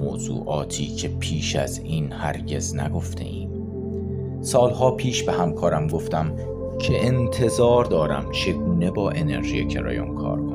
موضوعاتی 0.00 0.86
که 0.86 1.08
پیش 1.08 1.56
از 1.56 1.78
این 1.78 2.12
هرگز 2.12 2.76
نگفته 2.76 3.24
ایم. 3.24 3.50
سالها 4.40 4.90
پیش 4.90 5.22
به 5.22 5.32
همکارم 5.32 5.86
گفتم 5.86 6.32
که 6.78 7.06
انتظار 7.06 7.84
دارم 7.84 8.30
چگونه 8.32 8.90
با 8.90 9.10
انرژی 9.10 9.66
کرایون 9.66 10.14
کار 10.14 10.45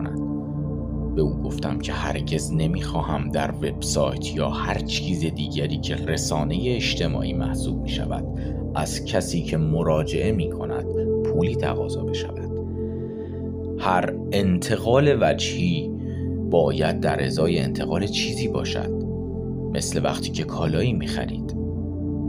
به 1.16 1.22
او 1.22 1.42
گفتم 1.42 1.80
که 1.80 1.94
هرگز 1.94 2.54
نمی‌خواهم 2.54 3.30
در 3.30 3.52
وبسایت 3.52 4.36
یا 4.36 4.50
هر 4.50 4.80
چیز 4.80 5.20
دیگری 5.20 5.78
که 5.78 5.96
رسانه 5.96 6.62
اجتماعی 6.66 7.34
محسوب 7.34 7.82
می 7.82 7.90
شود 7.90 8.26
از 8.76 9.06
کسی 9.06 9.42
که 9.42 9.58
مراجعه 9.58 10.32
می 10.32 10.50
کند 10.50 10.86
پولی 11.24 11.56
تقاضا 11.56 12.04
بشود. 12.04 12.52
هر 13.80 14.14
انتقال 14.32 15.18
وجهی 15.22 15.92
باید 16.50 17.00
در 17.00 17.26
ازای 17.26 17.60
انتقال 17.60 18.08
چیزی 18.08 18.48
باشد 18.48 19.04
مثل 19.74 20.06
وقتی 20.06 20.32
که 20.32 20.44
کالایی 20.44 20.94
می 20.94 21.08
خرید 21.08 21.58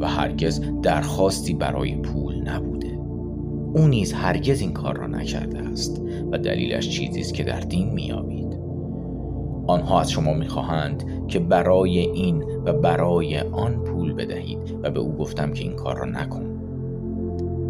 و 0.00 0.08
هرگز 0.08 0.60
درخواستی 0.82 1.54
برای 1.54 1.96
پول 1.96 2.48
نبوده. 2.48 2.98
او 3.74 3.86
نیز 3.86 4.12
هرگز 4.12 4.60
این 4.60 4.72
کار 4.72 4.96
را 4.96 5.06
نکرده 5.06 5.58
است 5.58 6.02
و 6.32 6.38
دلیلش 6.38 6.88
چیزی 6.88 7.20
است 7.20 7.34
که 7.34 7.44
در 7.44 7.60
دین 7.60 7.90
میابید 7.90 8.31
آنها 9.66 10.00
از 10.00 10.10
شما 10.10 10.34
می‌خواهند 10.34 11.28
که 11.28 11.38
برای 11.38 11.98
این 11.98 12.42
و 12.42 12.72
برای 12.72 13.38
آن 13.38 13.84
پول 13.84 14.12
بدهید. 14.12 14.78
و 14.82 14.90
به 14.90 15.00
او 15.00 15.16
گفتم 15.16 15.52
که 15.52 15.62
این 15.62 15.72
کار 15.72 15.96
را 15.96 16.04
نکن. 16.04 16.52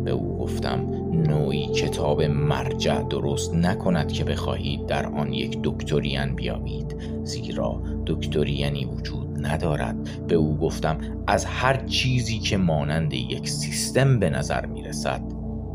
به 0.05 0.11
او 0.11 0.39
گفتم 0.39 0.87
نوعی 1.13 1.67
کتاب 1.67 2.23
مرجع 2.23 3.03
درست 3.03 3.55
نکند 3.55 4.13
که 4.13 4.25
بخواهید 4.25 4.87
در 4.87 5.07
آن 5.07 5.33
یک 5.33 5.59
دکتریان 5.63 6.35
بیابید. 6.35 6.97
زیرا 7.25 7.83
دکتریانی 8.07 8.85
وجود 8.85 9.47
ندارد. 9.47 10.27
به 10.29 10.35
او 10.35 10.59
گفتم 10.59 10.99
از 11.27 11.45
هر 11.45 11.87
چیزی 11.87 12.39
که 12.39 12.57
مانند 12.57 13.13
یک 13.13 13.49
سیستم 13.49 14.19
به 14.19 14.31
نظر 14.31 14.67
می 14.67 14.83
رسد 14.83 15.23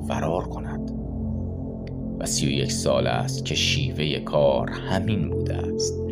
فرار 0.08 0.44
کند. 0.44 0.92
و 2.20 2.26
سی 2.26 2.48
و 2.48 2.50
یک 2.50 2.72
سال 2.72 3.08
است 3.08 3.46
که 3.46 3.56
شیوه 3.56 4.20
کار 4.20 4.70
همین 4.70 5.30
بوده 5.30 5.56
است. 5.56 6.07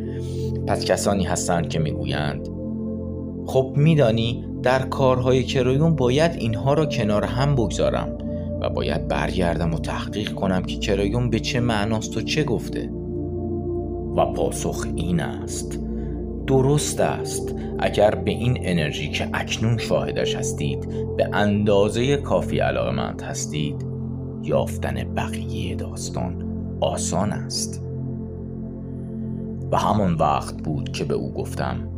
پس 0.68 0.86
کسانی 0.86 1.24
هستند 1.24 1.70
که 1.70 1.80
می‌گویند 1.80 2.48
خب 3.48 3.74
میدانی 3.76 4.46
در 4.64 4.80
کارهای 4.80 5.44
کرویون 5.44 5.96
باید 5.96 6.32
اینها 6.36 6.74
را 6.74 6.86
کنار 6.86 7.24
هم 7.24 7.56
بگذارم 7.56 8.18
و 8.62 8.70
باید 8.70 9.08
برگردم 9.08 9.74
و 9.74 9.80
تحقیق 9.80 10.34
کنم 10.34 10.64
که 10.64 10.78
کرایون 10.78 11.30
به 11.30 11.40
چه 11.40 11.60
معناست 11.60 12.18
و 12.18 12.22
چه 12.22 12.44
گفته. 12.44 12.90
و 14.18 14.26
پاسخ 14.26 14.86
این 14.96 15.20
است 15.20 15.80
درست 16.48 17.00
است. 17.00 17.56
اگر 17.80 18.16
به 18.16 18.32
این 18.32 18.58
انرژی 18.62 19.10
که 19.10 19.30
اکنون 19.34 19.78
شاهدش 19.78 20.36
هستید 20.36 20.90
به 21.18 21.30
اندازه 21.34 22.18
کافی 22.18 22.60
علاقمند 22.60 23.22
هستید 23.22 23.86
یافتن 24.44 25.14
بقیه 25.16 25.76
داستان 25.76 26.46
آسان 26.82 27.32
است. 27.32 27.85
و 29.72 29.78
همان 29.78 30.14
وقت 30.14 30.58
بود 30.64 30.92
که 30.92 31.04
به 31.04 31.14
او 31.14 31.34
گفتم 31.34 31.90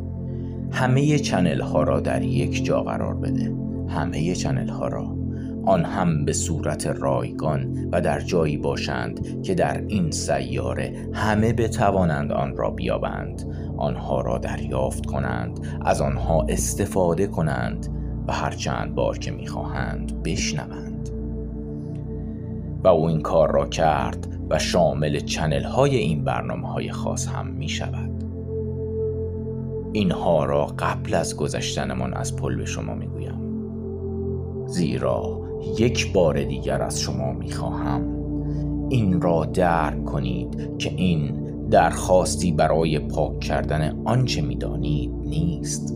همه 0.71 1.19
چنل 1.19 1.61
ها 1.61 1.83
را 1.83 1.99
در 1.99 2.21
یک 2.21 2.65
جا 2.65 2.83
قرار 2.83 3.15
بده. 3.15 3.55
همه 3.87 4.35
چنل 4.35 4.69
ها 4.69 4.87
را. 4.87 5.17
آن 5.65 5.85
هم 5.85 6.25
به 6.25 6.33
صورت 6.33 6.87
رایگان 6.87 7.89
و 7.91 8.01
در 8.01 8.19
جایی 8.19 8.57
باشند 8.57 9.41
که 9.41 9.55
در 9.55 9.83
این 9.87 10.11
سیاره 10.11 11.09
همه 11.13 11.53
بتوانند 11.53 12.31
آن 12.31 12.57
را 12.57 12.69
بیابند. 12.69 13.43
آنها 13.77 14.21
را 14.21 14.37
دریافت 14.37 15.05
کنند 15.05 15.59
از 15.81 16.01
آنها 16.01 16.45
استفاده 16.49 17.27
کنند 17.27 17.87
و 18.27 18.33
هر 18.33 18.51
چند 18.51 18.95
بار 18.95 19.17
که 19.17 19.31
می‌خواهند 19.31 20.23
بشنوند. 20.23 20.86
و 22.83 22.87
او 22.87 23.05
این 23.05 23.21
کار 23.21 23.51
را 23.51 23.65
کرد 23.67 24.39
و 24.49 24.59
شامل 24.59 25.19
چنل 25.19 25.63
های 25.63 25.95
این 25.97 26.23
برنامه 26.23 26.67
های 26.67 26.91
خاص 26.91 27.27
هم 27.27 27.47
می 27.47 27.69
شود 27.69 28.23
اینها 29.93 30.45
را 30.45 30.65
قبل 30.65 31.13
از 31.13 31.35
گذشتنمان 31.35 32.13
از 32.13 32.35
پل 32.35 32.55
به 32.55 32.65
شما 32.65 32.93
می 32.93 33.07
گویم 33.07 33.47
زیرا 34.65 35.41
یک 35.79 36.13
بار 36.13 36.43
دیگر 36.43 36.81
از 36.81 37.01
شما 37.01 37.31
می 37.31 37.51
خواهم 37.51 38.17
این 38.89 39.21
را 39.21 39.45
درک 39.45 40.05
کنید 40.05 40.77
که 40.77 40.93
این 40.95 41.47
درخواستی 41.69 42.51
برای 42.51 42.99
پاک 42.99 43.39
کردن 43.39 44.01
آنچه 44.05 44.41
می‌دانید 44.41 45.11
نیست. 45.25 45.93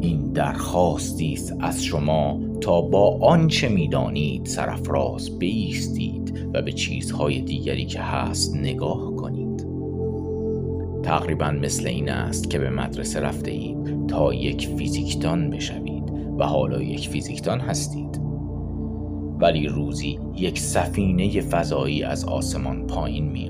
این 0.00 0.32
درخواستی 0.32 1.32
است 1.32 1.56
از 1.60 1.84
شما 1.84 2.40
تا 2.60 2.80
با 2.80 3.18
آنچه 3.20 3.68
می‌دانید 3.68 4.46
سرفراز 4.46 5.38
بیستید 5.38 6.48
و 6.54 6.62
به 6.62 6.72
چیزهای 6.72 7.40
دیگری 7.40 7.86
که 7.86 8.00
هست 8.00 8.56
نگاه 8.56 9.16
کنید. 9.16 9.66
تقریبا 11.02 11.50
مثل 11.50 11.86
این 11.86 12.08
است 12.08 12.50
که 12.50 12.58
به 12.58 12.70
مدرسه 12.70 13.20
رفته 13.20 13.50
اید 13.50 14.06
تا 14.06 14.34
یک 14.34 14.68
فیزیکدان 14.68 15.50
بشوید 15.50 16.12
و 16.38 16.44
حالا 16.44 16.82
یک 16.82 17.08
فیزیکدان 17.08 17.60
هستید. 17.60 18.20
ولی 19.40 19.66
روزی 19.66 20.18
یک 20.36 20.58
سفینه 20.58 21.40
فضایی 21.40 22.02
از 22.02 22.24
آسمان 22.24 22.86
پایین 22.86 23.28
می 23.28 23.48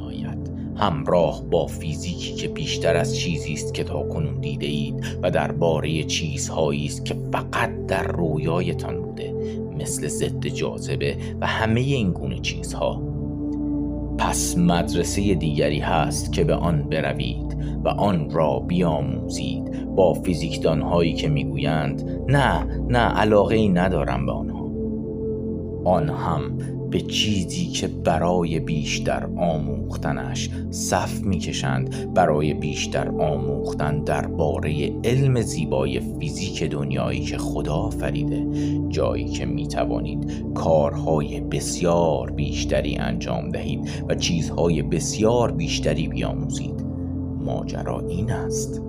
همراه 0.78 1.44
با 1.50 1.66
فیزیکی 1.66 2.34
که 2.34 2.48
بیشتر 2.48 2.96
از 2.96 3.16
چیزی 3.16 3.52
است 3.52 3.74
که 3.74 3.84
تا 3.84 4.02
کنون 4.02 4.40
دیده 4.40 4.66
اید 4.66 5.04
و 5.22 5.30
درباره 5.30 6.02
چیزهایی 6.02 6.86
است 6.86 7.04
که 7.04 7.16
فقط 7.32 7.86
در 7.86 8.02
رویایتان 8.02 9.02
بوده 9.02 9.34
مثل 9.78 10.08
ضد 10.08 10.46
جاذبه 10.46 11.16
و 11.40 11.46
همه 11.46 11.80
این 11.80 12.10
گونه 12.12 12.38
چیزها. 12.38 13.02
پس 14.18 14.58
مدرسه 14.58 15.34
دیگری 15.34 15.78
هست 15.78 16.32
که 16.32 16.44
به 16.44 16.54
آن 16.54 16.82
بروید 16.82 17.56
و 17.84 17.88
آن 17.88 18.30
را 18.30 18.58
بیاموزید 18.58 19.94
با 19.96 20.14
فیزیکدان 20.14 20.82
هایی 20.82 21.12
که 21.12 21.28
می‌گویند 21.28 22.22
نه 22.28 22.64
نه 22.88 22.98
علاقه 22.98 23.56
ای 23.56 23.68
ندارم 23.68 24.26
به 24.26 24.32
آنها. 24.32 24.68
آن 25.84 26.08
هم 26.08 26.58
به 26.90 27.00
چیزی 27.00 27.66
که 27.66 27.88
برای 27.88 28.60
بیشتر 28.60 29.28
آموختنش 29.36 30.50
صف 30.70 31.20
می‌کشند 31.20 32.14
برای 32.14 32.54
بیشتر 32.54 33.08
آموختن 33.08 34.04
درباره 34.04 34.92
علم 35.04 35.40
زیبای 35.40 36.00
فیزیک 36.00 36.64
دنیایی 36.64 37.20
که 37.20 37.38
خدا 37.38 37.90
فریده 37.90 38.46
جایی 38.88 39.28
که 39.28 39.46
می 39.46 39.68
توانید 39.68 40.52
کارهای 40.54 41.40
بسیار 41.40 42.30
بیشتری 42.30 42.96
انجام 42.96 43.48
دهید 43.48 43.90
و 44.08 44.14
چیزهای 44.14 44.82
بسیار 44.82 45.52
بیشتری 45.52 46.08
بیاموزید. 46.08 46.84
ماجرا 47.44 48.00
این 48.08 48.30
است. 48.30 48.82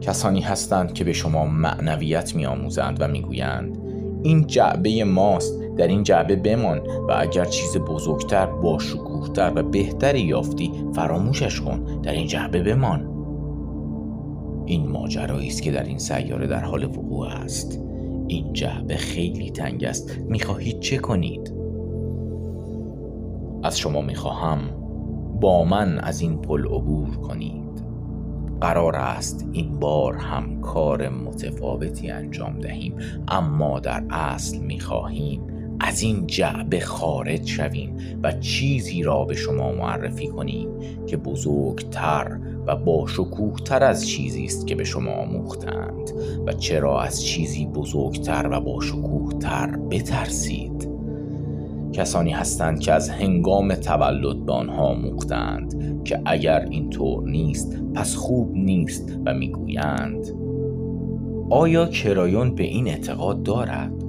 کسانی 0.00 0.40
هستند 0.40 0.92
که 0.92 1.04
به 1.04 1.12
شما 1.12 1.46
معنویت 1.46 2.36
میآموزند 2.36 2.96
و 3.00 3.08
می‌گویند 3.08 3.78
این 4.22 4.46
جعبه 4.46 5.04
ماست 5.04 5.63
در 5.76 5.86
این 5.86 6.02
جعبه 6.02 6.36
بمان 6.36 6.78
و 7.08 7.14
اگر 7.18 7.44
چیز 7.44 7.76
بزرگتر 7.76 8.46
با 8.46 8.78
شکوهتر 8.78 9.52
و 9.54 9.62
بهتری 9.62 10.20
یافتی 10.20 10.72
فراموشش 10.94 11.60
کن 11.60 12.00
در 12.02 12.12
این 12.12 12.26
جعبه 12.26 12.62
بمان. 12.62 13.10
این 14.66 14.88
ماجرایی 14.88 15.48
است 15.48 15.62
که 15.62 15.72
در 15.72 15.84
این 15.84 15.98
سیاره 15.98 16.46
در 16.46 16.64
حال 16.64 16.84
وقوع 16.84 17.26
است. 17.26 17.82
این 18.26 18.52
جعبه 18.52 18.96
خیلی 18.96 19.50
تنگ 19.50 19.84
است. 19.84 20.18
می‌خواهید 20.28 20.80
چه 20.80 20.98
کنید؟ 20.98 21.54
از 23.62 23.78
شما 23.78 24.00
می‌خواهم 24.00 24.58
با 25.40 25.64
من 25.64 25.98
از 25.98 26.20
این 26.20 26.36
پل 26.36 26.64
عبور 26.64 27.16
کنید. 27.16 27.64
قرار 28.60 28.96
است 28.96 29.48
این 29.52 29.78
بار 29.80 30.16
هم 30.16 30.60
کار 30.60 31.08
متفاوتی 31.08 32.10
انجام 32.10 32.58
دهیم 32.58 32.94
اما 33.28 33.80
در 33.80 34.04
اصل 34.10 34.58
می‌خواهیم 34.58 35.42
از 35.80 36.02
این 36.02 36.26
جعبه 36.26 36.80
خارج 36.80 37.46
شویم 37.46 37.96
و 38.22 38.32
چیزی 38.32 39.02
را 39.02 39.24
به 39.24 39.34
شما 39.34 39.72
معرفی 39.72 40.26
کنیم 40.26 40.68
که 41.06 41.16
بزرگتر 41.16 42.38
و 42.66 42.76
با 42.76 43.06
تر 43.64 43.84
از 43.84 44.08
چیزی 44.08 44.44
است 44.44 44.66
که 44.66 44.74
به 44.74 44.84
شما 44.84 45.12
آموختند 45.12 46.10
و 46.46 46.52
چرا 46.52 47.02
از 47.02 47.24
چیزی 47.24 47.66
بزرگتر 47.66 48.48
و 48.50 48.60
با 48.60 48.80
تر 49.40 49.76
بترسید 49.76 50.88
کسانی 51.92 52.30
هستند 52.30 52.80
که 52.80 52.92
از 52.92 53.10
هنگام 53.10 53.74
تولد 53.74 54.46
به 54.46 54.52
آنها 54.52 54.86
آموختند 54.86 56.04
که 56.04 56.20
اگر 56.24 56.66
این 56.70 56.90
طور 56.90 57.28
نیست 57.28 57.82
پس 57.94 58.14
خوب 58.14 58.54
نیست 58.54 59.18
و 59.26 59.34
می‌گویند 59.34 60.26
آیا 61.50 61.86
کرایون 61.86 62.54
به 62.54 62.64
این 62.64 62.88
اعتقاد 62.88 63.42
دارد؟ 63.42 64.03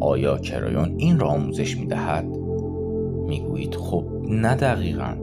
آیا 0.00 0.38
کرایون 0.38 0.94
این 0.98 1.18
را 1.18 1.28
آموزش 1.28 1.76
می 1.76 1.86
دهد؟ 1.86 2.24
می‌گویید 3.26 3.74
خب 3.74 4.04
نه 4.28 4.54
دقیقا. 4.54 5.14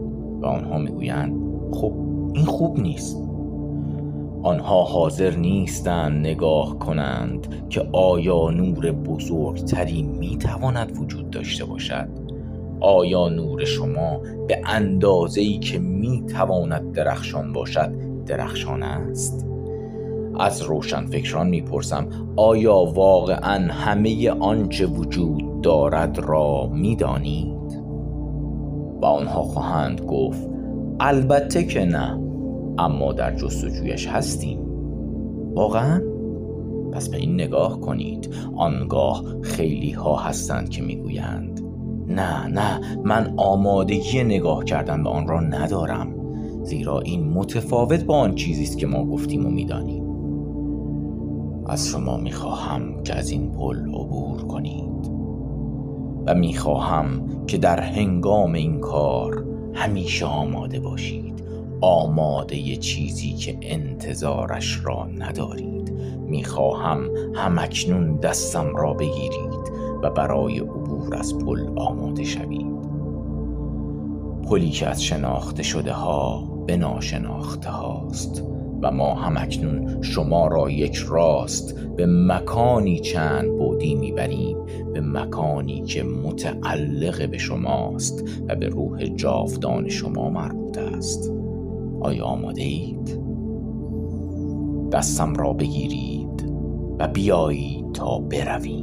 و 0.41 0.45
آنها 0.45 0.77
می‌گویند 0.77 1.35
خب 1.71 1.93
این 2.33 2.45
خوب 2.45 2.79
نیست. 2.79 3.17
آنها 4.43 4.83
حاضر 4.83 5.35
نیستند 5.35 6.27
نگاه 6.27 6.79
کنند 6.79 7.47
که 7.69 7.87
آیا 7.91 8.49
نور 8.49 8.91
بزرگتری 8.91 10.01
می 10.01 10.37
تواند 10.37 10.97
وجود 10.97 11.29
داشته 11.29 11.65
باشد. 11.65 12.07
آیا 12.79 13.29
نور 13.29 13.65
شما 13.65 14.19
به 14.47 14.61
اندازه 14.65 15.41
ای 15.41 15.59
که 15.59 15.79
می 15.79 16.23
تواند 16.25 16.91
درخشان 16.91 17.53
باشد 17.53 17.91
درخشان 18.25 18.83
است؟ 18.83 19.52
از 20.39 20.61
روشن 20.61 21.05
فکران 21.05 21.49
می‌پرسم 21.49 22.07
آیا 22.35 22.75
واقعا 22.75 23.73
همه 23.73 24.29
آنچه 24.29 24.85
وجود 24.85 25.61
دارد 25.61 26.19
را 26.19 26.69
می‌دانید؟ 26.73 27.81
و 29.01 29.05
آنها 29.05 29.41
خواهند 29.41 30.01
گفت 30.01 30.49
البته 30.99 31.63
که 31.63 31.85
نه 31.85 32.19
اما 32.77 33.13
در 33.13 33.35
جستجویش 33.35 34.07
هستیم. 34.07 34.59
واقعا؟ 35.55 36.01
پس 36.91 37.09
به 37.09 37.17
این 37.17 37.33
نگاه 37.33 37.79
کنید. 37.79 38.35
آنگاه 38.55 39.23
خیلی 39.41 39.91
ها 39.91 40.15
هستند 40.15 40.69
که 40.69 40.81
می‌گویند 40.81 41.61
نه 42.07 42.47
نه 42.47 42.97
من 43.03 43.33
آمادگی 43.37 44.23
نگاه 44.23 44.63
کردن 44.63 45.03
به 45.03 45.09
آن 45.09 45.27
را 45.27 45.39
ندارم. 45.39 46.15
زیرا 46.63 46.99
این 46.99 47.29
متفاوت 47.29 48.03
با 48.03 48.17
آن 48.17 48.35
چیزی 48.35 48.63
است 48.63 48.77
که 48.77 48.87
ما 48.87 49.05
گفتیم 49.05 49.45
و 49.45 49.49
می‌دانیم. 49.49 50.02
از 51.67 51.87
شما 51.87 52.17
می‌خواهم 52.17 53.03
که 53.03 53.15
از 53.15 53.29
این 53.29 53.51
پل 53.51 53.77
عبور 53.77 54.41
کنید 54.41 55.11
و 56.25 56.35
می‌خواهم 56.35 57.45
که 57.47 57.57
در 57.57 57.79
هنگام 57.79 58.53
این 58.53 58.79
کار 58.79 59.45
همیشه 59.73 60.25
آماده 60.25 60.79
باشید 60.79 61.43
آماده 61.81 62.75
چیزی 62.75 63.33
که 63.33 63.57
انتظارش 63.61 64.81
را 64.83 65.05
ندارید. 65.05 65.93
می‌خواهم 66.27 67.09
همکنون 67.35 68.15
دستم 68.15 68.75
را 68.75 68.93
بگیرید 68.93 69.71
و 70.03 70.09
برای 70.09 70.59
عبور 70.59 71.15
از 71.15 71.37
پل 71.37 71.79
آماده 71.79 72.23
شوید. 72.23 72.73
پلی 74.49 74.69
که 74.69 74.87
از 74.87 75.03
شناخته 75.03 75.63
شده 75.63 75.93
ها 75.93 76.43
به 76.67 76.77
ناشناخته 76.77 77.69
هاست. 77.69 78.43
و 78.83 78.91
ما 78.91 79.13
همکنون 79.13 80.01
شما 80.01 80.47
را 80.47 80.69
یک 80.69 80.95
راست 80.95 81.79
به 81.97 82.05
مکانی 82.05 82.99
چند 82.99 83.57
بودی 83.57 83.95
می‌بریم 83.95 84.57
به 84.93 85.01
مکانی 85.01 85.81
که 85.81 86.03
متعلق 86.03 87.29
به 87.29 87.37
شماست 87.37 88.23
و 88.47 88.55
به 88.55 88.67
روح 88.67 89.05
جاودان 89.05 89.89
شما 89.89 90.29
مربوط 90.29 90.77
است 90.77 91.31
آیا 92.01 92.25
آماده 92.25 92.61
اید؟ 92.61 93.19
دستم 94.91 95.33
را 95.33 95.53
بگیرید 95.53 96.53
و 96.99 97.07
بیایید 97.07 97.91
تا 97.91 98.19
برویم 98.19 98.82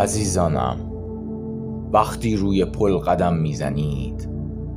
عزیزانم 0.00 0.92
وقتی 1.92 2.36
روی 2.36 2.64
پل 2.64 2.96
قدم 2.96 3.36
می‌زنید 3.36 4.28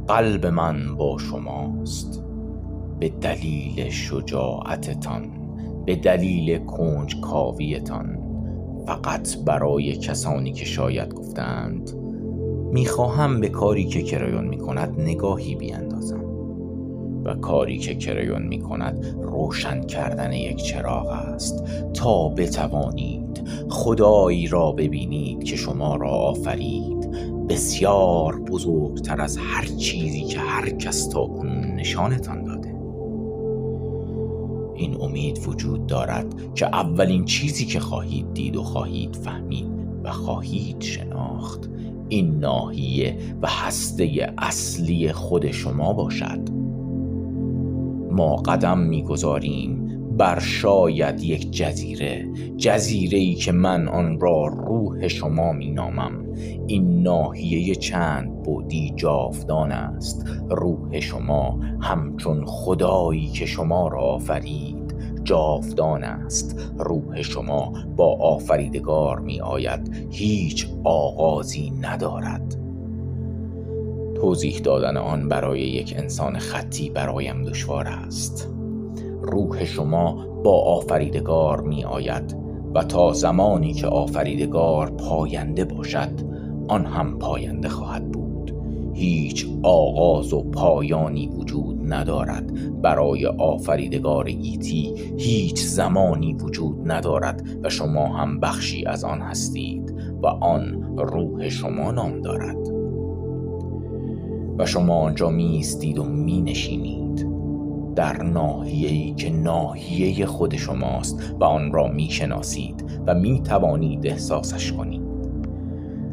قلب 0.08 0.46
من 0.46 0.96
با 0.96 1.18
شماست. 1.18 2.24
به 3.00 3.10
دلیل 3.10 3.90
شجاعتتان 3.90 5.30
به 5.86 5.96
دلیل 5.96 6.58
کنج 6.58 7.22
کاویتان 7.22 8.20
فقط 8.88 9.38
برای 9.46 9.96
کسانی 9.96 10.52
که 10.52 10.66
شاید 10.66 11.14
گفتند 11.14 11.92
می‌خواهم 12.72 13.40
به 13.40 13.50
کاری 13.50 13.86
که 13.86 14.02
کرایون 14.02 14.48
می‌کند 14.48 15.02
نگاهی 15.02 15.56
بیاندازم. 15.56 16.24
و 17.26 17.34
کاری 17.34 17.78
که 17.78 17.96
کرایون 17.96 18.42
می 18.48 18.60
کند 18.60 19.06
روشن 19.22 19.82
کردن 19.82 20.34
یک 20.34 20.64
چراغ 20.64 21.08
است 21.08 21.64
تا 21.94 22.30
بتوانید 22.30 23.23
خدایی 23.70 24.48
را 24.48 24.72
ببینید 24.72 25.44
که 25.44 25.56
شما 25.56 25.96
را 25.96 26.10
آفرید. 26.10 27.10
بسیار 27.50 28.40
بزرگتر 28.40 29.22
از 29.22 29.38
هر 29.38 29.66
چیزی 29.66 30.22
که 30.22 30.40
هر 30.40 30.70
کس 30.70 31.08
تا 31.08 31.26
کنون 31.26 31.66
نشانتان 31.76 32.44
داده. 32.44 32.76
این 34.76 35.02
امید 35.02 35.48
وجود 35.48 35.88
دارد 35.88 36.54
که 36.56 36.66
اولین 36.66 37.26
چیزی 37.26 37.66
که 37.66 37.80
خواهید 37.80 38.34
دید 38.34 38.56
و 38.56 38.64
خواهید 38.64 39.16
فهمید 39.16 39.68
و 40.04 40.12
خواهید 40.12 40.82
شناخت 40.82 41.70
این 42.10 42.40
ناحیه 42.40 43.18
و 43.42 43.48
هسته 43.48 44.34
اصلی 44.38 45.12
خود 45.12 45.52
شما 45.52 45.94
باشد. 45.94 46.50
ما 48.12 48.36
قدم 48.36 48.80
می‌گذاریم 48.80 49.83
بر 50.18 50.40
شاید 50.40 51.24
یک 51.24 51.52
جزیره 51.52 52.28
جزیره 52.58 53.18
ای 53.18 53.34
که 53.34 53.52
من 53.52 53.88
آن 53.88 54.20
را 54.20 54.46
روح 54.48 55.08
شما 55.08 55.54
می 55.54 55.72
نامم 55.72 56.26
این 56.68 57.04
ناحیه 57.04 57.76
چند 57.76 58.44
بودی 58.44 58.94
جاودان 58.96 59.72
است. 59.72 60.26
روح 60.50 61.00
شما 61.00 61.60
همچون 61.82 62.46
خدایی 62.46 63.28
که 63.28 63.46
شما 63.46 63.88
را 63.88 64.00
آفرید 64.00 64.96
جاودان 65.24 66.04
است. 66.04 66.74
روح 66.80 67.22
شما 67.22 67.74
با 67.96 68.18
آفریدگار 68.18 69.20
می 69.20 69.42
آید 69.42 70.08
هیچ 70.12 70.68
آغازی 70.84 71.74
ندارد. 71.82 72.56
توضیح 74.16 74.60
دادن 74.60 74.98
آن 74.98 75.28
برای 75.28 75.62
یک 75.62 75.94
انسان 75.98 76.38
خطی 76.40 76.90
برایم 76.90 77.44
دشوار 77.44 77.88
است. 77.88 78.54
روح 79.24 79.66
شما 79.66 80.28
با 80.44 80.62
آفریدگار 80.62 81.62
می 81.62 81.84
آید 81.84 82.38
و 82.76 82.84
تا 82.84 83.14
زمانی 83.14 83.74
که 83.74 83.88
آفریدگار 83.88 84.90
پاینده 84.90 85.66
باشد 85.66 86.12
آن 86.68 86.86
هم 86.86 87.20
پاینده 87.20 87.70
خواهد 87.70 88.12
بود. 88.12 88.56
هیچ 88.94 89.48
آغاز 89.64 90.34
و 90.34 90.44
پایانی 90.44 91.28
وجود 91.28 91.94
ندارد 91.94 92.82
برای 92.82 93.26
آفریدگار 93.26 94.26
ایتی. 94.26 94.94
هیچ 95.18 95.60
زمانی 95.60 96.34
وجود 96.34 96.92
ندارد 96.92 97.60
و 97.64 97.70
شما 97.70 98.08
هم 98.08 98.40
بخشی 98.40 98.86
از 98.86 99.04
آن 99.04 99.22
هستید 99.22 99.96
و 100.24 100.28
آن 100.28 100.96
روح 100.98 101.50
شما 101.50 101.92
نام 101.92 102.22
دارد. 102.22 102.58
و 104.58 104.66
شما 104.66 104.96
آنجا 104.96 105.30
میستید 105.30 106.00
و 106.00 106.04
می 106.04 106.42
نشینید. 106.42 107.33
در 107.96 108.24
ناحیه‌ای 108.24 109.14
که 109.14 109.30
ناحیه 109.30 110.26
خود 110.26 110.56
شماست 110.56 111.36
و 111.40 111.44
آن 111.44 111.72
را 111.72 111.88
می 111.88 112.10
شناسید 112.10 113.02
و 113.08 113.16
می 113.16 113.42
توانید 113.42 114.08
احساسش 114.08 114.72
کنید. 114.72 115.02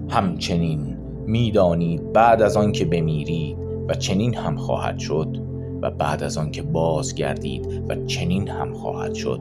همچنین 0.09 0.97
می‌دانید 1.27 2.13
بعد 2.13 2.43
از 2.43 2.57
آن 2.57 2.73
که 2.73 2.85
بمیرید 2.85 3.57
و 3.89 3.95
چنین 3.95 4.35
هم 4.35 4.57
خواهد 4.57 4.99
شد 4.99 5.37
و 5.83 5.91
بعد 5.91 6.23
از 6.23 6.39
آن 6.39 6.51
که 6.51 6.63
بازگردید 6.63 7.85
و 7.89 8.05
چنین 8.07 8.49
هم 8.49 8.73
خواهد 8.73 9.15
شد. 9.15 9.41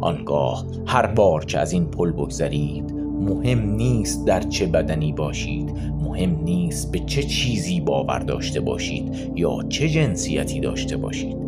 آنگاه 0.00 0.66
هر 0.86 1.06
بار 1.06 1.44
که 1.44 1.58
از 1.58 1.72
این 1.72 1.86
پل 1.86 2.12
بگذرید 2.12 2.94
مهم 3.20 3.70
نیست 3.70 4.26
در 4.26 4.40
چه 4.40 4.66
بدنی 4.66 5.12
باشید 5.12 5.70
مهم 6.02 6.42
نیست 6.44 6.92
به 6.92 6.98
چه 6.98 7.22
چیزی 7.22 7.80
باور 7.80 8.18
داشته 8.18 8.60
باشید 8.60 9.32
یا 9.34 9.58
چه 9.68 9.88
جنسیتی 9.88 10.60
داشته 10.60 10.96
باشید. 10.96 11.47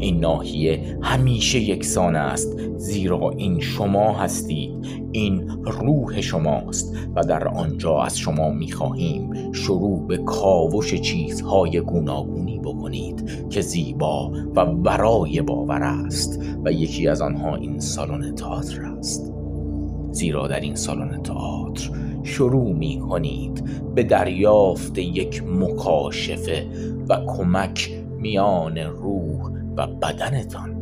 این 0.00 0.20
ناحیه 0.20 0.98
همیشه 1.02 1.60
یکسان 1.60 2.16
است 2.16 2.58
زیرا 2.76 3.30
این 3.36 3.60
شما 3.60 4.12
هستید 4.12 4.86
این 5.12 5.50
روح 5.64 6.20
شماست 6.20 6.96
و 7.16 7.22
در 7.22 7.48
آنجا 7.48 8.02
از 8.02 8.18
شما 8.18 8.50
می‌خواهیم 8.50 9.52
شروع 9.52 10.06
به 10.06 10.16
کاوش 10.16 10.94
چیزهای 10.94 11.80
گوناگونی 11.80 12.58
بکنید 12.58 13.48
که 13.50 13.60
زیبا 13.60 14.32
و 14.56 14.66
برای 14.66 15.42
باور 15.42 15.82
است 15.82 16.42
و 16.64 16.72
یکی 16.72 17.08
از 17.08 17.22
آنها 17.22 17.56
این 17.56 17.78
سالن 17.78 18.34
تئاتر 18.34 18.82
است. 18.82 19.32
زیرا 20.10 20.48
در 20.48 20.60
این 20.60 20.74
سالن 20.74 21.22
تئاتر 21.22 21.90
شروع 22.22 22.72
می 22.72 22.98
کنید 22.98 23.64
به 23.94 24.02
دریافت 24.02 24.98
یک 24.98 25.42
مکاشفه 25.46 26.66
و 27.08 27.16
کمک 27.26 27.90
میان 28.18 28.78
روح 28.78 29.29
و 29.80 29.86
بدنتان. 29.86 30.76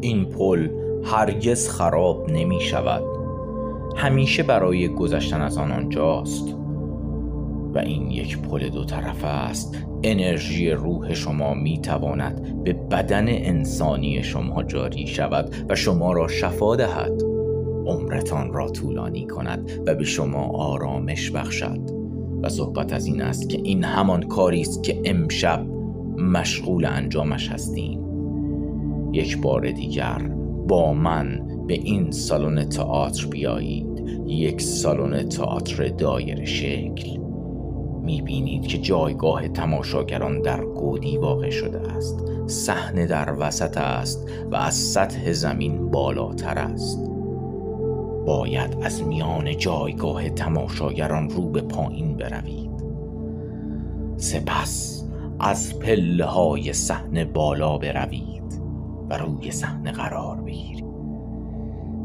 این 0.00 0.24
پل 0.24 0.68
هرگز 1.04 1.68
خراب 1.68 2.30
نمی 2.30 2.60
شود. 2.60 3.02
همیشه 3.96 4.42
برای 4.42 4.88
گذشتن 4.88 5.40
از 5.40 5.58
آن 5.58 5.72
آنجاست. 5.72 6.56
و 7.74 7.78
این 7.78 8.10
یک 8.10 8.38
پل 8.38 8.68
دو 8.68 8.84
طرفه 8.84 9.26
است. 9.26 9.76
انرژی 10.02 10.70
روح 10.70 11.14
شما 11.14 11.54
می 11.54 11.78
تواند 11.78 12.64
به 12.64 12.72
بدن 12.72 13.28
انسانی 13.28 14.22
شما 14.22 14.62
جاری 14.62 15.06
شود 15.06 15.54
و 15.68 15.74
شما 15.74 16.12
را 16.12 16.28
شفا 16.28 16.76
دهد. 16.76 17.22
عمرتان 17.86 18.52
را 18.52 18.68
طولانی 18.68 19.26
کند 19.26 19.70
و 19.86 19.94
به 19.94 20.04
شما 20.04 20.42
آرامش 20.42 21.30
بخشد. 21.30 21.80
و 22.42 22.48
صحبت 22.48 22.92
از 22.92 23.06
این 23.06 23.22
است 23.22 23.48
که 23.48 23.60
این 23.64 23.84
همان 23.84 24.22
کاری 24.22 24.60
است 24.60 24.82
که 24.82 25.00
امشب 25.04 25.65
مشغول 26.26 26.84
انجامش 26.84 27.50
هستیم. 27.50 28.00
یک 29.12 29.40
بار 29.40 29.70
دیگر 29.70 30.18
با 30.68 30.92
من 30.92 31.42
به 31.66 31.74
این 31.74 32.10
سالن 32.10 32.68
تئاتر 32.68 33.26
بیایید. 33.26 34.02
یک 34.26 34.60
سالن 34.60 35.28
تئاتر 35.28 35.88
دایر 35.88 36.44
شکل. 36.44 37.16
می‌بینید 38.02 38.66
که 38.66 38.78
جایگاه 38.78 39.48
تماشاگران 39.48 40.42
در 40.42 40.64
گودی 40.64 41.18
واقع 41.18 41.50
شده 41.50 41.80
است. 41.80 42.24
صحنه 42.46 43.06
در 43.06 43.34
وسط 43.38 43.78
است 43.78 44.30
و 44.50 44.56
از 44.56 44.74
سطح 44.74 45.32
زمین 45.32 45.90
بالاتر 45.90 46.58
است. 46.58 47.10
باید 48.26 48.76
از 48.82 49.02
میان 49.06 49.56
جایگاه 49.56 50.30
تماشاگران 50.30 51.30
رو 51.30 51.50
به 51.50 51.60
پایین 51.60 52.16
بروید. 52.16 52.70
سپس 54.16 54.95
از 55.40 55.78
پله 55.78 56.24
های 56.24 56.72
صحنه 56.72 57.24
بالا 57.24 57.78
بروید 57.78 58.60
و 59.10 59.18
روی 59.18 59.50
صحنه 59.50 59.92
قرار 59.92 60.40
بگیرید. 60.40 60.84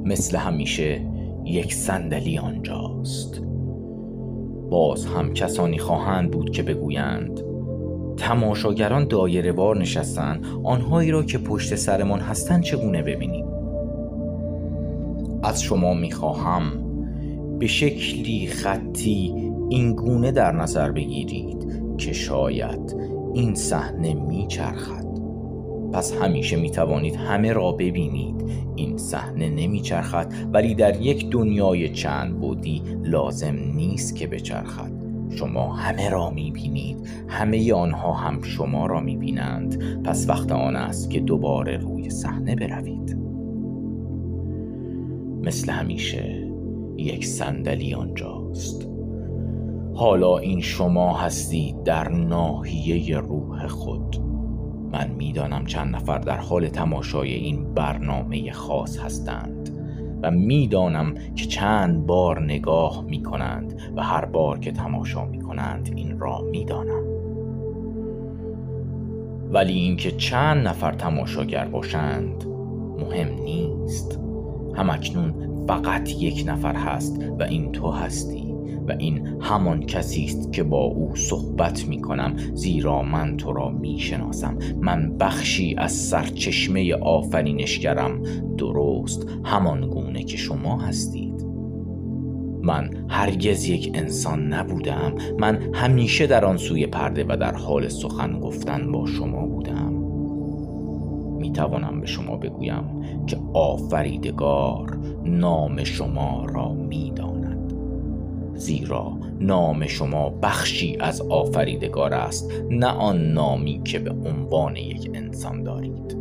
مثل 0.04 0.38
همیشه 0.38 1.06
یک 1.46 1.74
صندلی 1.74 2.38
آنجاست. 2.38 3.42
باز 4.70 5.06
هم 5.06 5.34
کسانی 5.34 5.78
خواهند 5.78 6.32
بود 6.32 6.50
که 6.50 6.64
بگویند 6.64 7.42
تماشاگران 8.18 9.08
دایره 9.08 9.52
وار 9.52 9.78
نشستن 9.78 10.42
آنهایی 10.64 11.12
را 11.12 11.24
که 11.24 11.38
پشت 11.38 11.76
سرمان 11.76 12.20
هستند 12.20 12.64
چگونه 12.64 13.02
ببینیم؟ 13.02 13.46
از 15.44 15.62
شما 15.62 15.94
می‌خواهم 15.94 16.64
به 17.60 17.68
شکلی 17.68 18.48
خطی 18.48 19.52
این 19.70 19.94
گونه 19.94 20.32
در 20.32 20.52
نظر 20.52 20.92
بگیرید 20.92 21.68
که 21.98 22.14
شاید 22.14 22.96
این 23.34 23.56
صحنه 23.56 24.14
میچرخد. 24.14 25.06
پس 25.94 26.14
همیشه 26.14 26.56
می 26.56 26.72
توانید 26.72 27.16
همه 27.16 27.54
را 27.54 27.72
ببینید. 27.72 28.36
این 28.76 28.98
صحنه 28.98 29.50
نمیچرخد 29.50 30.34
ولی 30.54 30.76
در 30.76 31.02
یک 31.02 31.30
دنیای 31.30 31.90
چند 31.90 32.40
بودی 32.40 32.82
لازم 33.04 33.56
نیست 33.76 34.16
که 34.16 34.28
بچرخد. 34.28 34.92
شما 35.30 35.74
همه 35.74 36.10
را 36.10 36.30
می 36.30 36.52
بینید 36.52 37.08
همه 37.28 37.74
آنها 37.74 38.14
هم 38.14 38.42
شما 38.42 38.86
را 38.86 39.00
می 39.00 39.18
بینند 39.18 40.02
پس 40.04 40.30
وقت 40.30 40.52
آن 40.52 40.76
است 40.76 41.10
که 41.10 41.20
دوباره 41.20 41.78
روی 41.78 42.10
صحنه 42.10 42.56
بروید. 42.56 43.18
مثل 45.44 45.72
همیشه 45.72 46.48
یک 46.98 47.26
صندلی 47.26 47.94
آنجاست. 47.94 48.91
حالا 49.94 50.38
این 50.38 50.62
شما 50.62 51.18
هستید 51.18 51.84
در 51.84 52.10
ناحیه 52.10 53.18
روح 53.18 53.68
خود. 53.68 54.18
من 54.92 55.12
می‌دانم 55.18 55.66
چند 55.66 55.96
نفر 55.96 56.18
در 56.18 56.38
حال 56.38 56.68
تماشای 56.68 57.34
این 57.34 57.74
برنامه 57.74 58.52
خاص 58.52 59.00
هستند 59.00 59.70
و 60.24 60.32
می‌دانم 60.32 61.14
که 61.36 61.46
چند 61.46 62.06
بار 62.06 62.44
نگاه 62.44 63.04
می 63.08 63.24
کنند 63.24 63.82
و 63.96 64.04
هر 64.04 64.26
بار 64.26 64.60
که 64.60 64.72
تماشا 64.72 65.26
می 65.26 65.40
کنند 65.40 65.94
این 65.96 66.20
را 66.20 66.42
می‌دانم. 66.42 67.04
ولی 69.52 69.74
اینکه 69.74 70.12
چند 70.12 70.68
نفر 70.68 70.92
تماشاگر 70.92 71.66
باشند 71.66 72.44
مهم 73.00 73.44
نیست. 73.44 74.20
همکنون 74.76 75.34
فقط 75.68 76.10
یک 76.10 76.44
نفر 76.48 76.76
هست 76.76 77.24
و 77.40 77.44
این 77.44 77.72
تو 77.72 77.92
هستی. 77.92 78.51
و 78.88 78.96
این 79.00 79.28
همان 79.42 79.86
کسی 79.86 80.26
است 80.26 80.54
که 80.54 80.64
با 80.64 80.82
او 80.84 81.16
صحبت 81.16 81.88
می 81.88 82.02
کنم 82.02 82.36
زیرا 82.54 83.02
من 83.02 83.38
تو 83.38 83.54
را 83.54 83.70
می 83.70 84.00
شناسم 84.00 84.58
من 84.82 85.18
بخشی 85.18 85.76
از 85.78 85.92
سرچشمه 85.92 86.94
آفرینشگرم. 86.94 88.24
درست 88.58 89.28
همان 89.44 89.90
گونه 89.90 90.24
که 90.24 90.38
شما 90.38 90.82
هستید. 90.82 91.46
من 92.64 92.90
هرگز 93.10 93.66
یک 93.66 93.92
انسان 93.94 94.54
نبودم. 94.54 95.16
من 95.40 95.60
همیشه 95.74 96.28
در 96.28 96.46
آن 96.46 96.58
سوی 96.58 96.88
پرده 96.88 97.26
و 97.30 97.38
در 97.38 97.56
حال 97.56 97.88
سخن 97.88 98.40
گفتن 98.40 98.92
با 98.92 99.06
شما 99.06 99.46
بودم. 99.46 99.94
می 101.40 101.52
توانم 101.52 102.02
به 102.02 102.08
شما 102.08 102.38
بگویم 102.38 102.84
که 103.28 103.38
آفریدگار 103.54 105.00
نام 105.26 105.84
شما 105.84 106.46
را 106.46 106.74
می‌دانم. 106.74 107.41
زیرا 108.62 109.18
نام 109.40 109.88
شما 109.88 110.30
بخشی 110.30 110.98
از 111.00 111.22
آفریدگار 111.22 112.14
است 112.14 112.52
نه 112.70 112.88
آن 112.88 113.34
نامی 113.34 113.82
که 113.84 114.00
به 114.00 114.12
عنوان 114.12 114.76
یک 114.76 115.12
انسان 115.14 115.64
دارید. 115.64 116.18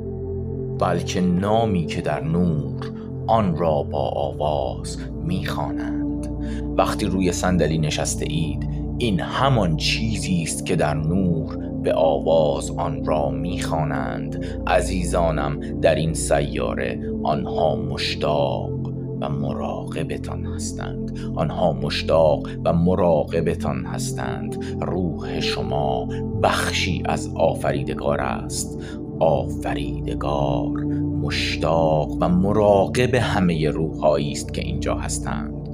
بلکه 0.78 1.20
نامی 1.20 1.86
که 1.86 2.00
در 2.00 2.24
نور 2.24 2.92
آن 3.26 3.56
را 3.56 3.82
با 3.82 4.08
آواز 4.08 4.98
می‌خوانند. 5.24 6.28
وقتی 6.76 7.06
روی 7.06 7.32
صندلی 7.32 7.78
نشسته 7.78 8.26
اید 8.28 8.68
این 8.98 9.20
همان 9.20 9.76
چیزی 9.76 10.42
است 10.42 10.66
که 10.66 10.76
در 10.76 10.94
نور 10.94 11.56
به 11.82 11.94
آواز 11.94 12.70
آن 12.70 13.04
را 13.04 13.30
می‌خوانند. 13.30 14.44
عزیزانم 14.66 15.80
در 15.80 15.94
این 15.94 16.14
سیاره 16.14 17.00
آنها 17.22 17.76
مشتاق 17.76 18.79
و 19.20 19.28
مراقبتان 19.28 20.46
هستند. 20.46 21.18
آنها 21.34 21.72
مشتاق 21.72 22.48
و 22.64 22.72
مراقبتان 22.72 23.84
هستند. 23.84 24.64
روح 24.80 25.40
شما 25.40 26.08
بخشی 26.42 27.02
از 27.06 27.30
آفریدگار 27.34 28.20
است. 28.20 28.82
آفریدگار 29.20 30.84
مشتاق 31.22 32.16
و 32.20 32.28
مراقب 32.28 33.14
همه 33.14 33.70
روحهایی 33.70 34.32
است 34.32 34.54
که 34.54 34.62
اینجا 34.62 34.94
هستند. 34.94 35.68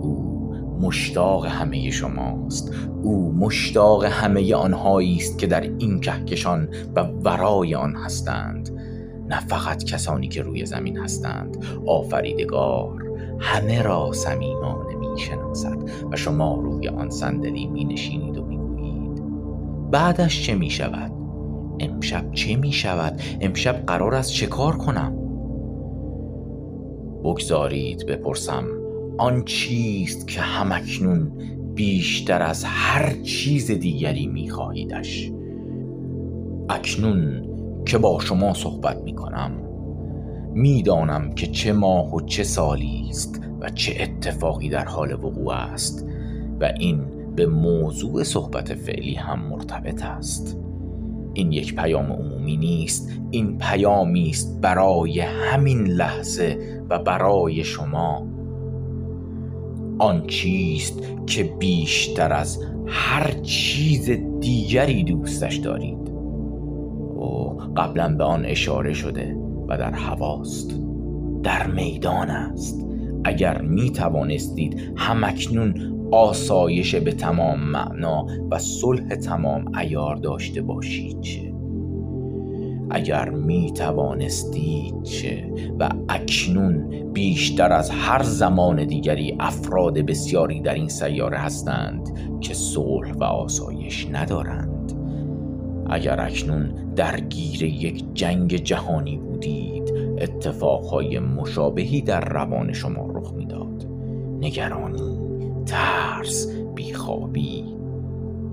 او 0.00 0.30
مشتاق 0.80 1.46
همه 1.46 1.90
شماست. 1.90 2.74
او 3.02 3.32
مشتاق 3.32 4.04
همه 4.04 4.54
آنهایی 4.54 5.16
است 5.16 5.38
که 5.38 5.46
در 5.46 5.60
این 5.60 6.00
کهکشان 6.00 6.68
و 6.96 7.00
ورای 7.02 7.74
آن 7.74 7.94
هستند. 7.94 8.79
نه 9.30 9.40
فقط 9.40 9.84
کسانی 9.84 10.28
که 10.28 10.42
روی 10.42 10.66
زمین 10.66 10.98
هستند. 10.98 11.64
آفریدگار 11.86 13.02
همه 13.38 13.82
را 13.82 14.12
صمیمانه 14.12 14.94
می‌شناسد 14.94 15.90
و 16.12 16.16
شما 16.16 16.60
روی 16.60 16.88
آن 16.88 17.10
صندلی 17.10 17.66
می 17.66 17.84
نشینید 17.84 18.38
و 18.38 18.44
می‌گویید. 18.44 19.22
بعدش 19.90 20.46
چه 20.46 20.54
می 20.54 20.70
شود 20.70 21.12
امشب 21.80 22.32
چه 22.32 22.56
می 22.56 22.72
شود 22.72 23.20
امشب 23.40 23.86
قرار 23.86 24.14
است 24.14 24.32
چه 24.32 24.46
کار 24.46 24.76
کنم؟ 24.76 25.16
بگذارید 27.24 28.06
بپرسم 28.06 28.64
آن 29.18 29.44
چیست 29.44 30.28
که 30.28 30.40
همکنون 30.40 31.32
بیشتر 31.74 32.42
از 32.42 32.64
هر 32.64 33.12
چیز 33.22 33.70
دیگری 33.70 34.26
می 34.26 34.50
خواهیدش 34.50 35.32
اکنون 36.68 37.49
که 37.90 37.98
با 37.98 38.20
شما 38.20 38.54
صحبت 38.54 38.96
می 39.02 39.14
کنم 39.14 39.52
می‌دانم 40.52 41.32
که 41.32 41.46
چه 41.46 41.72
ماه 41.72 42.14
و 42.14 42.20
چه 42.20 42.44
سالی 42.44 43.06
است 43.10 43.42
و 43.60 43.70
چه 43.70 43.96
اتفاقی 44.00 44.68
در 44.68 44.84
حال 44.84 45.12
وقوع 45.12 45.54
است 45.54 46.06
و 46.60 46.72
این 46.78 47.02
به 47.36 47.46
موضوع 47.46 48.22
صحبت 48.22 48.74
فعلی 48.74 49.14
هم 49.14 49.48
مرتبط 49.48 50.04
است. 50.04 50.58
این 51.34 51.52
یک 51.52 51.76
پیام 51.76 52.12
عمومی 52.12 52.56
نیست 52.56 53.10
این 53.30 53.58
پیامی 53.58 54.30
است 54.30 54.60
برای 54.60 55.20
همین 55.20 55.86
لحظه 55.86 56.82
و 56.90 56.98
برای 56.98 57.64
شما. 57.64 58.26
آن 59.98 60.26
چیست 60.26 61.02
که 61.26 61.44
بیشتر 61.44 62.32
از 62.32 62.64
هر 62.86 63.30
چیز 63.30 64.10
دیگری 64.40 65.04
دوستش 65.04 65.56
دارید؟ 65.56 65.99
قبلا 67.76 68.16
به 68.16 68.24
آن 68.24 68.44
اشاره 68.44 68.92
شده 68.92 69.36
و 69.68 69.78
در 69.78 69.92
هواست 69.92 70.80
در 71.42 71.66
میدان 71.66 72.30
است. 72.30 72.86
اگر 73.24 73.60
می 73.60 73.90
توانستید 73.90 74.92
همکنون 74.96 75.96
آسایش 76.12 76.94
به 76.94 77.12
تمام 77.12 77.60
معنا 77.60 78.26
و 78.50 78.58
صلح 78.58 79.14
تمام 79.14 79.76
ایار 79.78 80.16
داشته 80.16 80.62
باشید 80.62 81.20
چه؟ 81.20 81.54
اگر 82.90 83.30
می 83.30 83.72
توانستید 83.72 85.02
چه؟ 85.02 85.52
و 85.78 85.88
اکنون 86.08 86.88
بیشتر 87.12 87.72
از 87.72 87.90
هر 87.90 88.22
زمان 88.22 88.84
دیگری 88.84 89.36
افراد 89.40 89.98
بسیاری 89.98 90.60
در 90.60 90.74
این 90.74 90.88
سیاره 90.88 91.38
هستند 91.38 92.08
که 92.40 92.54
صلح 92.54 93.12
و 93.12 93.24
آسایش 93.24 94.08
ندارند. 94.12 94.92
اگر 95.90 96.20
اکنون 96.20 96.89
درگیر 97.00 97.62
یک 97.62 98.04
جنگ 98.14 98.56
جهانی 98.56 99.16
بودید 99.16 99.94
اتفاقهای 100.18 101.18
مشابهی 101.18 102.00
در 102.00 102.20
روان 102.20 102.72
شما 102.72 103.06
رخ 103.14 103.32
می‌داد. 103.32 103.86
نگرانی 104.40 105.18
ترس 105.66 106.48
بیخوابی. 106.74 107.64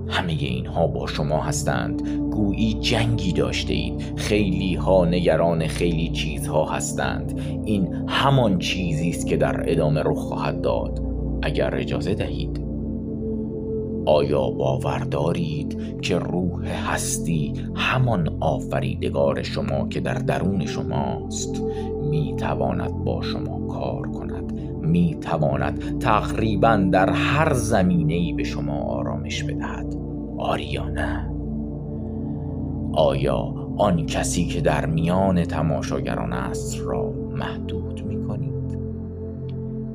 همه 0.08 0.34
اینها 0.34 0.88
با 0.88 1.08
شما 1.08 1.42
هستند. 1.42 2.02
گویی 2.32 2.74
جنگی 2.74 3.34
داشته 3.34 3.74
اید. 3.74 4.14
خیلی 4.16 4.76
ها 4.76 5.06
نگران 5.06 5.68
خیلی 5.68 6.10
چیزها 6.10 6.66
هستند. 6.66 7.40
این 7.66 8.06
همان 8.08 8.60
چیزی 8.60 9.10
است 9.10 9.28
که 9.28 9.38
در 9.38 9.72
ادامه 9.72 10.02
رخ 10.06 10.18
خواهد 10.18 10.62
داد. 10.62 11.02
اگر 11.42 11.76
اجازه 11.76 12.14
دهید. 12.14 12.67
آیا 14.08 14.50
باور 14.50 15.00
دارید 15.00 16.02
که 16.02 16.18
روح 16.18 16.68
هستی 16.68 17.54
همان 17.76 18.38
آفریدگار 18.40 19.44
شما 19.44 19.88
که 19.88 20.00
در 20.00 20.14
درون 20.14 20.66
شماست؟ 20.66 21.62
می 22.10 22.36
تواند 22.38 22.92
با 22.92 23.22
شما 23.22 23.68
کار 23.68 24.08
کند. 24.08 24.54
می 24.82 25.18
تواند 25.22 26.00
تقریبا 26.00 26.90
در 26.92 27.10
هر 27.10 27.54
زمینه 27.54 28.34
به 28.34 28.44
شما 28.44 28.82
آرامش 28.82 29.44
بدهد. 29.44 29.96
آریانه 30.38 31.32
آیا 32.94 33.54
آن 33.78 34.06
کسی 34.06 34.46
که 34.46 34.62
در 34.62 34.86
میان 34.86 35.44
تماشاگران 35.44 36.34
است 36.34 36.80
را 36.80 37.14
محدود 37.32 38.06
می 38.06 38.28
کنید؟ 38.28 38.78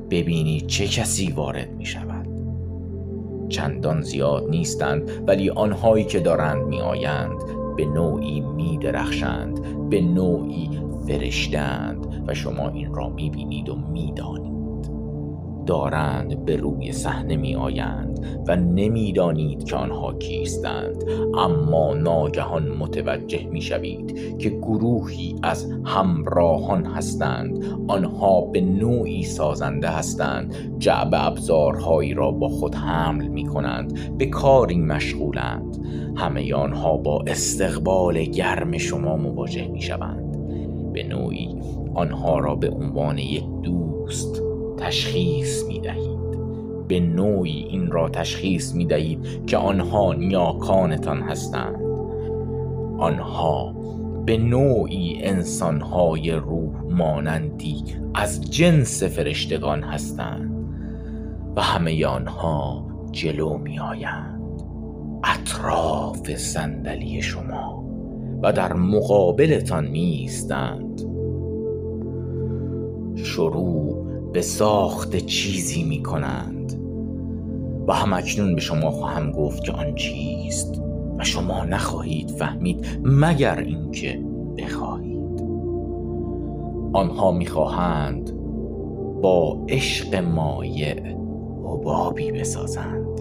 ببینید 0.09 0.67
چه 0.67 0.87
کسی 0.87 1.31
وارد 1.31 1.71
می 1.71 1.85
شود 1.85 2.12
چندان 3.49 4.01
زیاد 4.01 4.49
نیستند 4.49 5.11
ولی 5.27 5.49
آنهایی 5.49 6.05
که 6.05 6.19
دارند 6.19 6.67
می 6.67 6.81
آیند 6.81 7.39
به 7.77 7.85
نوعی 7.85 8.41
می 8.41 8.77
درخشند 8.77 9.89
به 9.89 10.01
نوعی 10.01 10.69
فرشتند 11.07 12.23
و 12.27 12.33
شما 12.33 12.69
این 12.69 12.93
را 12.93 13.09
می 13.09 13.29
بینید 13.29 13.69
و 13.69 13.75
می 13.75 14.13
دانید. 14.15 14.52
دارند 15.65 16.45
به 16.45 16.55
روی 16.55 16.91
صحنه 16.91 17.35
می 17.35 17.55
آیند 17.55 18.43
و 18.47 18.55
نمی‌دانید 18.55 19.63
که 19.63 19.75
آنها 19.75 20.13
کیستند. 20.13 21.03
اما 21.37 21.93
ناگهان 21.93 22.69
متوجه 22.69 23.47
می 23.47 23.61
شوید 23.61 24.37
که 24.37 24.49
گروهی 24.49 25.35
از 25.43 25.71
همراهان 25.85 26.85
هستند. 26.85 27.65
آنها 27.87 28.41
به 28.41 28.61
نوعی 28.61 29.23
سازنده 29.23 29.89
هستند. 29.89 30.55
جعب 30.79 31.09
ابزارهایی 31.13 32.13
را 32.13 32.31
با 32.31 32.47
خود 32.47 32.75
حمل 32.75 33.27
می 33.27 33.45
کنند 33.45 34.17
به 34.17 34.25
کاری 34.25 34.77
مشغولند. 34.77 35.77
همه 36.15 36.53
آنها 36.53 36.97
با 36.97 37.23
استقبال 37.27 38.23
گرم 38.23 38.77
شما 38.77 39.17
مواجه 39.17 39.67
می 39.67 39.81
شوند 39.81 40.37
به 40.93 41.03
نوعی 41.03 41.55
آنها 41.93 42.39
را 42.39 42.55
به 42.55 42.69
عنوان 42.69 43.17
یک 43.17 43.45
دوست 43.63 44.52
تشخیص 44.77 45.63
می 45.63 45.79
دهید 45.79 46.13
به 46.87 46.99
نوعی 46.99 47.63
این 47.63 47.91
را 47.91 48.09
تشخیص 48.09 48.73
می 48.73 48.85
دهید 48.85 49.45
که 49.45 49.57
آنها 49.57 50.13
نیاکانتان 50.13 51.21
هستند. 51.21 51.83
آنها 52.97 53.73
به 54.25 54.37
نوعی 54.37 55.19
انسانهای 55.23 56.31
روح 56.31 56.81
مانندی 56.89 57.83
از 58.15 58.51
جنس 58.51 59.03
فرشتگان 59.03 59.83
هستند 59.83 60.53
و 61.55 61.61
همه 61.61 62.05
آنها 62.05 62.87
جلو 63.11 63.57
می 63.57 63.79
آیند 63.79 64.41
اطراف 65.23 66.35
صندلی 66.35 67.21
شما 67.21 67.83
و 68.43 68.53
در 68.53 68.73
مقابلتان 68.73 69.87
نیستند 69.87 71.01
شروع 73.15 74.02
به 74.33 74.41
ساخت 74.41 75.17
چیزی 75.17 75.83
می 75.83 76.03
کنند 76.03 76.79
و 77.87 77.93
همکنون 77.93 78.55
به 78.55 78.61
شما 78.61 78.91
خواهم 78.91 79.31
گفت 79.31 79.63
که 79.63 79.71
آن 79.71 79.95
چیست 79.95 80.81
و 81.17 81.23
شما 81.23 81.65
نخواهید 81.65 82.29
فهمید 82.29 82.99
مگر 83.03 83.59
اینکه 83.59 84.23
بخواهید. 84.57 85.43
آنها 86.93 87.31
می‌خواهند 87.31 88.31
با 89.21 89.65
عشق 89.69 90.15
مایع 90.15 91.15
حبابی 91.63 92.31
بسازند. 92.31 93.19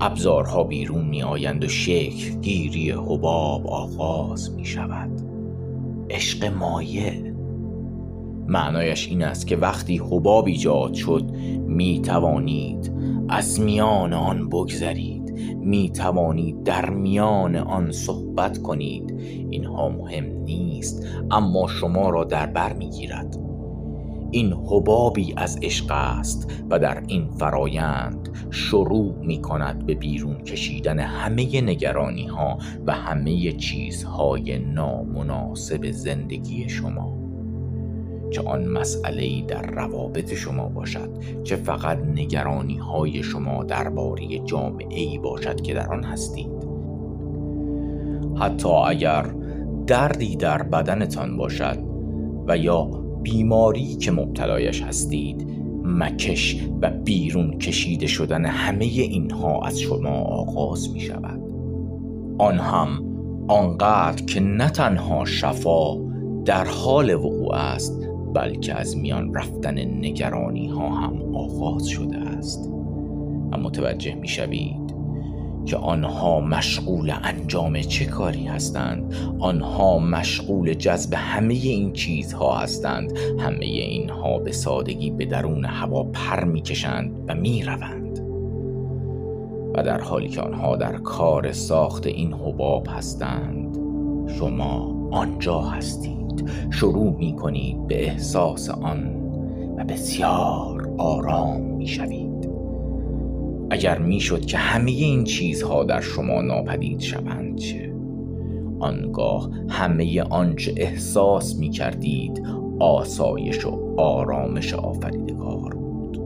ابزارها 0.00 0.64
بیرون 0.64 1.04
می 1.04 1.22
آیند 1.22 1.64
و 1.64 1.68
شکل 1.68 2.40
گیری 2.40 2.90
حباب 2.90 3.66
آغاز 3.66 4.54
می 4.54 4.64
شود 4.64 5.10
عشق 6.10 6.44
مایع 6.44 7.31
معنایش 8.52 9.08
این 9.08 9.22
است 9.22 9.46
که 9.46 9.56
وقتی 9.56 9.98
حباب 9.98 10.46
ایجاد 10.46 10.94
شد 10.94 11.30
می 11.66 12.02
توانید 12.04 12.92
از 13.28 13.60
میان 13.60 14.12
آن 14.12 14.48
بگذرید. 14.48 15.32
می 15.60 15.90
توانید 15.90 16.62
در 16.62 16.90
میان 16.90 17.56
آن 17.56 17.92
صحبت 17.92 18.62
کنید. 18.62 19.14
اینها 19.50 19.88
مهم 19.88 20.24
نیست 20.24 21.06
اما 21.30 21.68
شما 21.68 22.10
را 22.10 22.24
در 22.24 22.46
بر 22.46 22.72
می 22.72 22.90
گیرد 22.90 23.36
این 24.30 24.52
حبابی 24.52 25.34
از 25.36 25.58
عشق 25.62 25.90
است 25.90 26.52
و 26.70 26.78
در 26.78 27.02
این 27.06 27.30
فرایند 27.30 28.28
شروع 28.50 29.14
می 29.20 29.42
کند 29.42 29.86
به 29.86 29.94
بیرون 29.94 30.38
کشیدن 30.38 30.98
همه 30.98 31.60
نگرانی 31.60 32.26
ها 32.26 32.58
و 32.86 32.92
همه 32.92 33.52
چیزهای 33.52 34.58
نامناسب 34.58 35.90
زندگی 35.90 36.68
شما. 36.68 37.21
چه 38.32 38.42
آن 38.42 38.64
مسئله 38.64 39.42
در 39.48 39.62
روابط 39.62 40.34
شما 40.34 40.68
باشد 40.68 41.10
چه 41.44 41.56
فقط 41.56 41.98
نگرانی 41.98 42.76
های 42.76 43.22
شما 43.22 43.64
درباره 43.64 44.38
جامعه 44.38 45.00
ای 45.00 45.18
باشد 45.18 45.60
که 45.60 45.74
در 45.74 45.88
آن 45.92 46.04
هستید. 46.04 46.50
حتی 48.40 48.68
اگر 48.68 49.34
دردی 49.86 50.36
در 50.36 50.62
بدنتان 50.62 51.36
باشد 51.36 51.78
و 52.46 52.56
یا 52.56 52.84
بیماری 53.22 53.96
که 53.96 54.10
مبتلایش 54.12 54.82
هستید 54.82 55.46
مکش 55.84 56.68
و 56.82 56.90
بیرون 56.90 57.58
کشیده 57.58 58.06
شدن 58.06 58.44
همه 58.44 58.84
اینها 58.84 59.60
از 59.60 59.80
شما 59.80 60.22
آغاز 60.22 60.92
می 60.92 61.00
شود 61.00 61.40
آن 62.38 62.58
هم 62.58 62.88
آنقدر 63.48 64.24
که 64.24 64.40
نه 64.40 64.68
تنها 64.70 65.24
شفا 65.24 65.96
در 66.44 66.64
حال 66.64 67.14
وقوع 67.14 67.54
است 67.54 68.01
بلکه 68.34 68.74
از 68.74 68.96
میان 68.96 69.34
رفتن 69.34 69.78
نگرانی 69.78 70.68
ها 70.68 70.88
هم 70.88 71.34
آغاز 71.34 71.86
شده 71.86 72.16
است. 72.16 72.70
و 73.52 73.56
متوجه 73.56 74.14
می 74.14 74.28
شوید 74.28 74.92
که 75.66 75.76
آنها 75.76 76.40
مشغول 76.40 77.12
انجام 77.22 77.80
چه 77.80 78.04
کاری 78.04 78.46
هستند. 78.46 79.14
آنها 79.38 79.98
مشغول 79.98 80.74
جذب 80.74 81.14
همه 81.14 81.54
این 81.54 81.92
چیزها 81.92 82.58
هستند. 82.58 83.12
همه 83.38 83.66
اینها 83.66 84.38
به 84.38 84.52
سادگی 84.52 85.10
به 85.10 85.24
درون 85.24 85.64
هوا 85.64 86.02
پر 86.02 86.44
می‌کشند 86.44 87.24
و 87.28 87.34
می‌روند. 87.34 88.18
و 89.74 89.82
در 89.82 90.00
حالی 90.00 90.28
که 90.28 90.40
آنها 90.40 90.76
در 90.76 90.96
کار 90.96 91.52
ساخت 91.52 92.06
این 92.06 92.32
حباب 92.32 92.86
هستند 92.90 93.78
شما 94.38 94.94
آنجا 95.10 95.60
هستید. 95.60 96.21
شروع 96.70 97.16
می 97.18 97.36
کنید 97.36 97.86
به 97.86 98.04
احساس 98.04 98.70
آن 98.70 99.16
و 99.76 99.84
بسیار 99.84 100.94
آرام 100.98 101.60
می‌شوید. 101.60 102.48
اگر 103.70 103.98
می‌شد 103.98 104.44
که 104.44 104.58
همه 104.58 104.90
این 104.90 105.24
چیزها 105.24 105.84
در 105.84 106.00
شما 106.00 106.42
ناپدید 106.42 107.00
شوند 107.00 107.58
چه؟ 107.58 107.94
آنگاه 108.78 109.50
همه 109.68 110.22
آنچه 110.22 110.74
احساس 110.76 111.56
می 111.56 111.70
کردید 111.70 112.42
آسایش 112.80 113.66
و 113.66 113.94
آرامش 113.96 114.74
آفریدگار 114.74 115.74
بود. 115.74 116.20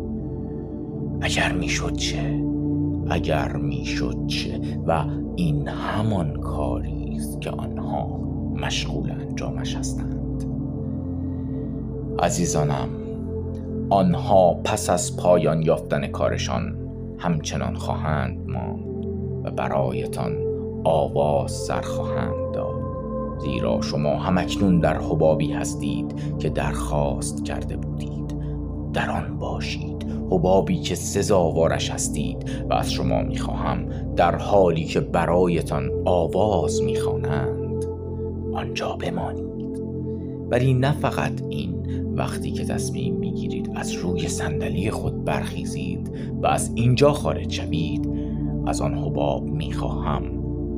اگر 1.21 1.53
می‌شد 1.53 1.93
چه؟ 1.93 2.43
اگر 3.11 3.57
می‌شد 3.57 4.27
چه؟ 4.27 4.61
و 4.87 5.05
این 5.37 5.69
همان 5.69 6.37
کاری 6.37 7.17
است 7.17 7.41
که 7.41 7.51
آنها 7.51 8.26
مشغول 8.57 9.11
انجامش 9.11 9.77
هستند. 9.77 10.45
عزیزانم 12.19 12.89
آنها 13.91 14.55
پس 14.55 14.91
از 14.91 15.17
پایان 15.17 15.63
یافتن 15.63 16.07
کارشان 16.07 16.77
همچنان 17.19 17.75
خواهند 17.75 18.49
ماند 18.49 19.07
و 19.45 19.51
برایتان 19.51 20.33
آواز 20.85 21.53
سر 21.53 21.81
خواهند 21.81 22.55
داد. 22.55 22.77
زیرا 23.39 23.81
شما 23.81 24.17
همکنون 24.17 24.81
در 24.81 24.99
حبابی 24.99 25.53
هستید 25.53 26.39
که 26.39 26.49
درخواست 26.49 27.45
کرده 27.45 27.77
بودید. 27.77 28.37
در 28.93 29.11
آن 29.11 29.39
باشید. 29.39 30.07
حبابی 30.31 30.81
که 30.81 30.95
سزاوارش 30.95 31.91
هستید 31.91 32.51
و 32.71 32.75
از 32.75 32.93
شما 32.93 33.23
می‌خواهم 33.23 33.87
در 34.17 34.37
حالی 34.37 34.85
که 34.85 35.01
برایتان 35.01 35.91
آواز 36.05 36.83
می‌خوانند. 36.83 37.66
آنجا 38.57 38.97
بمانید. 38.97 39.83
ولی 40.51 40.75
نه 40.75 40.93
فقط 40.93 41.43
این 41.49 41.87
وقتی 42.15 42.51
که 42.51 42.65
تصمیم 42.65 43.15
می‌گیرید 43.15 43.71
از 43.75 43.93
روی 43.93 44.29
صندلی 44.29 44.91
خود 44.91 45.25
برخیزید 45.25 46.11
و 46.43 46.47
از 46.47 46.73
اینجا 46.75 47.13
خارج 47.13 47.53
شوید 47.53 48.11
از 48.67 48.81
آن 48.81 48.95
حباب 48.95 49.45
می‌خواهم 49.45 50.23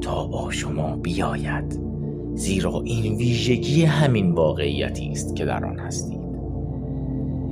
تا 0.00 0.26
با 0.26 0.50
شما 0.50 0.96
بیاید. 0.96 1.80
زیرا 2.34 2.82
این 2.84 3.14
ویژگی 3.14 3.84
همین 3.84 4.32
واقعیتی 4.32 5.08
است 5.08 5.36
که 5.36 5.44
در 5.44 5.64
آن 5.64 5.78
هستید. 5.78 6.20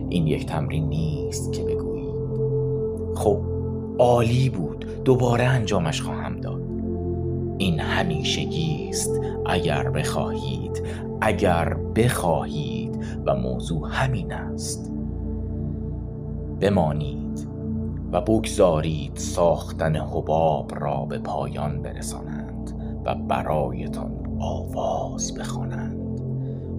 این 0.08 0.26
یک 0.26 0.46
تمرین 0.46 0.88
نیست 0.88 1.52
که 1.52 1.62
بگویید. 1.62 2.14
خب 3.14 3.38
عالی 3.98 4.48
بود. 4.48 4.86
دوباره 5.04 5.44
انجامش 5.44 6.02
خواهم 6.02 6.36
داد. 6.36 6.55
این 7.58 7.80
همیشگی 7.80 8.88
است. 8.88 9.20
اگر 9.46 9.90
بخواهید 9.90 10.82
اگر 11.20 11.74
بخواهید 11.74 13.04
و 13.26 13.34
موضوع 13.34 13.88
همین 13.90 14.32
است. 14.32 14.92
بمانید 16.60 17.48
و 18.12 18.20
بگذارید 18.20 19.16
ساختن 19.16 19.96
حباب 19.96 20.72
را 20.74 21.04
به 21.04 21.18
پایان 21.18 21.82
برسانند 21.82 22.72
و 23.04 23.14
برایتان 23.14 24.38
آواز 24.40 25.34
بخوانند. 25.34 26.20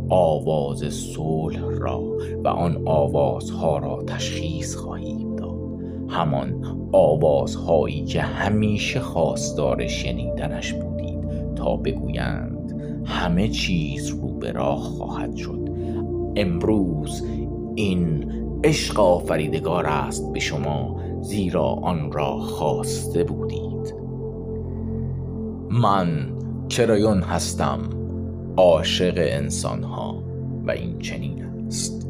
آواز 0.09 0.79
صلح 0.93 1.59
را 1.59 2.03
و 2.43 2.47
آن 2.47 2.81
آوازها 2.85 3.77
را 3.77 4.03
تشخیص 4.03 4.75
خواهید. 4.75 5.26
همان 6.09 6.65
آوازهایی 6.91 8.05
که 8.05 8.21
همیشه 8.21 8.99
خواستار 8.99 9.87
شنیدنش 9.87 10.73
بودید 10.73 11.53
تا 11.55 11.75
بگویند 11.75 12.81
همه 13.05 13.47
چیز 13.47 14.09
رو 14.09 14.27
به 14.27 14.51
راه 14.51 14.79
خواهد 14.79 15.35
شد. 15.35 15.69
امروز 16.35 17.23
این 17.75 18.31
عشق 18.63 18.99
آفریدگار 18.99 19.85
است 19.85 20.33
به 20.33 20.39
شما 20.39 21.01
زیرا 21.21 21.65
آن 21.65 22.11
را 22.11 22.39
خواسته 22.39 23.23
بودید. 23.23 23.95
من 25.69 26.37
کرایون 26.69 27.21
هستم 27.21 27.79
عاشق 28.57 29.13
انسان 29.17 29.83
ها 29.83 30.23
و 30.67 30.71
این 30.71 30.99
چنین 30.99 31.43
است. 31.43 32.06